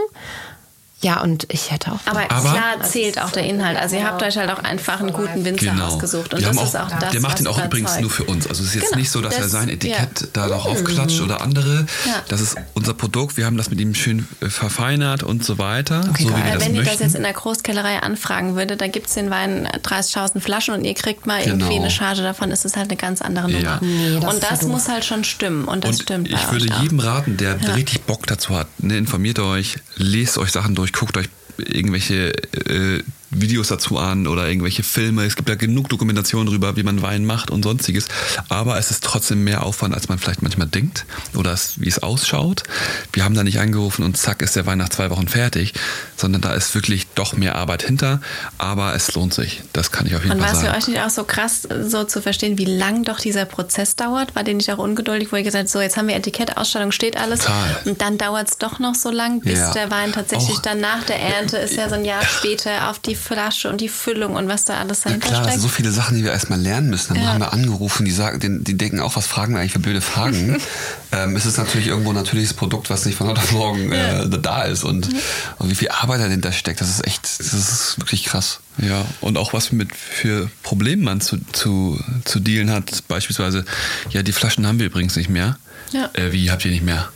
[1.00, 2.00] Ja, und ich hätte auch.
[2.06, 3.78] Aber, Aber- klar zählt auch der Inhalt.
[3.78, 5.86] Also ihr habt euch halt auch einfach einen guten Winzer Genau.
[5.86, 6.34] ausgesucht.
[6.34, 8.24] Und Wir das haben ist auch das, der macht was den auch übrigens nur für
[8.24, 8.48] uns.
[8.48, 8.98] Also es ist jetzt Genau.
[9.02, 10.28] nicht so, dass er Das- sein Etikett ja.
[10.34, 11.86] da noch aufklatscht oder andere.
[12.06, 12.24] Ja.
[12.30, 13.38] Das ist unser Produkt.
[13.38, 16.02] Wir haben das mit ihm schön äh, verfeinert und so weiter.
[16.02, 16.94] so wie wir das wenn ihr möchten.
[16.98, 20.84] das jetzt in der Großkellerei anfragen würdet, da gibt es den Wein 30.000 Flaschen und
[20.84, 21.82] ihr kriegt mal irgendwie Genau.
[21.84, 23.64] eine Charge davon, ist es halt eine ganz andere Nummer.
[23.64, 23.80] Ja.
[23.82, 24.70] Nee, das und das doof.
[24.70, 25.66] muss halt schon stimmen.
[25.66, 26.82] Und das und stimmt bei ich würde euch auch.
[26.82, 27.74] jedem raten, der Ja.
[27.74, 32.34] richtig Bock dazu hat, ne, informiert euch, lest euch Sachen durch, guckt euch irgendwelche
[32.70, 35.26] äh, Videos dazu an oder irgendwelche Filme.
[35.26, 38.08] Es gibt ja genug Dokumentationen darüber, wie man Wein macht und sonstiges.
[38.50, 41.06] Aber es ist trotzdem mehr Aufwand, als man vielleicht manchmal denkt
[41.36, 42.64] oder es, wie es ausschaut.
[43.14, 45.74] Wir haben da nicht angerufen und zack ist der Wein nach zwei Wochen fertig,
[46.16, 48.22] sondern da ist wirklich doch mehr Arbeit hinter.
[48.58, 49.62] Aber es lohnt sich.
[49.74, 50.78] Das kann ich auf jeden Und Fall war es für sagen.
[50.78, 54.36] euch nicht auch so krass, so zu verstehen, wie lang doch dieser Prozess dauert?
[54.36, 56.92] War den nicht auch ungeduldig, wo ihr gesagt habt, so jetzt haben wir Etikett, Ausstattung,
[56.94, 57.42] steht alles.
[57.42, 57.78] Total.
[57.86, 59.74] Und dann dauert es doch noch so lang, bis Ja.
[59.74, 63.00] der Wein tatsächlich Auch- dann nach der Ernte ist ja so ein Jahr später auf
[63.00, 65.62] die Flasche und die Füllung und was da alles Na dahinter klar, es steckt.
[65.62, 67.14] sind so viele Sachen, die wir erstmal lernen müssen.
[67.16, 67.30] Dann Ja.
[67.34, 70.02] haben wir angerufen, die sagen, die, die denken auch, was fragen wir eigentlich für blöde
[70.02, 70.58] Fragen.
[71.12, 74.28] ähm, es ist natürlich irgendwo ein natürliches Produkt, was nicht von heute auf morgen äh,
[74.42, 75.10] da ist und,
[75.58, 76.80] und wie viel Arbeit dahinter steckt.
[76.80, 78.60] Das ist echt, das ist wirklich krass.
[78.78, 83.08] Ja, und auch was mit für Probleme man zu, zu, zu dealen hat.
[83.08, 83.66] Beispielsweise,
[84.12, 85.58] ja, die Flaschen haben wir übrigens nicht mehr.
[85.92, 86.10] Ja.
[86.14, 87.10] Äh, wie habt ihr nicht mehr?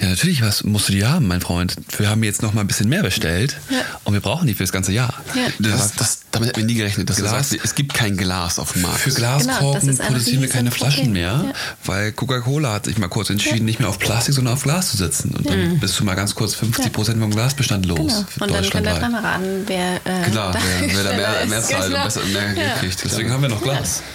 [0.00, 1.76] Ja, natürlich, was musst du die haben, mein Freund?
[1.98, 3.78] Wir haben jetzt noch mal ein bisschen mehr bestellt Ja.
[4.02, 5.14] und wir brauchen die für das ganze Jahr.
[5.34, 5.42] Ja.
[5.60, 7.08] Das, das, damit hätten wir nie gerechnet.
[7.08, 8.98] Dass Glas- sagst, es gibt kein Glas auf dem Markt.
[8.98, 10.72] Für Genau, Glaskorken ein produzieren wir keine.
[10.72, 11.52] Flaschen mehr, Ja.
[11.84, 14.96] weil Coca-Cola hat sich mal kurz entschieden, nicht mehr auf Plastik, sondern auf Glas zu
[14.96, 15.30] setzen.
[15.36, 17.98] Und dann bist du mal ganz kurz 50 Prozent vom Glasbestand los.
[17.98, 18.24] Genau.
[18.28, 21.46] für Und dann könnt ihr dreimal raten, wer, äh, Klar, da wer, wer da mehr,
[21.48, 21.98] mehr zahlt Genau.
[21.98, 23.04] und besser, mehr kriegt.
[23.04, 24.02] Deswegen haben wir noch Glas.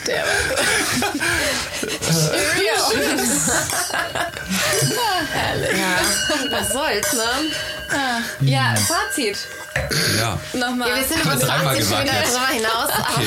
[0.06, 0.24] Der
[5.76, 8.48] ja, was soll's, ne?
[8.48, 9.38] Ja, Fazit.
[10.18, 10.38] Ja.
[10.58, 10.88] Nochmal.
[10.88, 12.32] Ja, wir sind über dreimal 20 gesagt wieder jetzt.
[12.34, 12.90] drüber hinaus.
[12.98, 13.26] Okay.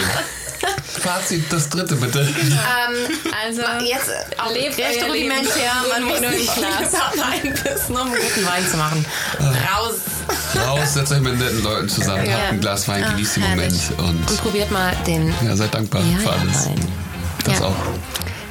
[1.01, 2.19] Fazit, das dritte bitte.
[2.21, 4.09] Ähm, also, Jetzt
[4.39, 6.55] auch lebt recht rudimentär, man muss Nur nicht ein
[6.89, 7.21] Glas.
[7.21, 9.05] reinpissen, um guten Wein zu machen.
[9.39, 9.95] Raus.
[10.65, 12.33] Raus, setzt euch mit netten Leuten zusammen, Ja.
[12.37, 13.89] habt ein Glas Wein, genießt den herrlich.
[13.97, 16.65] Moment Und und probiert mal den ja, seid dankbar für alles.
[16.67, 16.87] Wein.
[17.43, 17.65] Das Ja.
[17.65, 17.75] auch.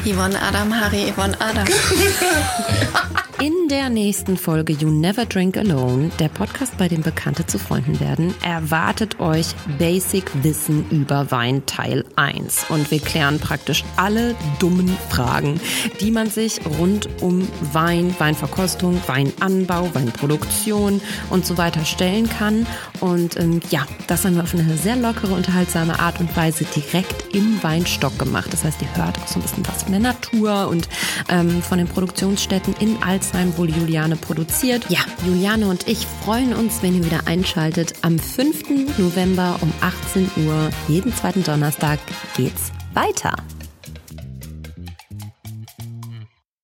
[0.04, 1.66] Yvonne Adam, Harry, Yvonne Adam.
[3.42, 7.98] In der nächsten Folge You Never Drink Alone, der Podcast, bei dem Bekannte zu Freunden
[7.98, 9.48] werden, erwartet euch
[9.80, 12.66] Basic Wissen über Wein Teil 1.
[12.68, 15.60] Und wir klären praktisch alle dummen Fragen,
[15.98, 22.64] die man sich rund um Wein, Weinverkostung, Weinanbau, Weinproduktion und so weiter stellen kann.
[23.00, 27.34] Und ähm, ja, das haben wir auf eine sehr lockere, unterhaltsame Art und Weise direkt
[27.34, 28.52] im Weinstock gemacht.
[28.52, 30.88] Das heißt, ihr hört auch so ein bisschen was von der Natur und
[31.28, 34.84] ähm, von den Produktionsstätten in Alzheim, wo Juliane produziert.
[34.88, 37.94] Ja, Juliane und ich freuen uns, wenn ihr wieder einschaltet.
[38.02, 38.98] Am 5.
[38.98, 41.98] November um 18 Uhr, jeden zweiten Donnerstag,
[42.36, 43.34] geht's weiter.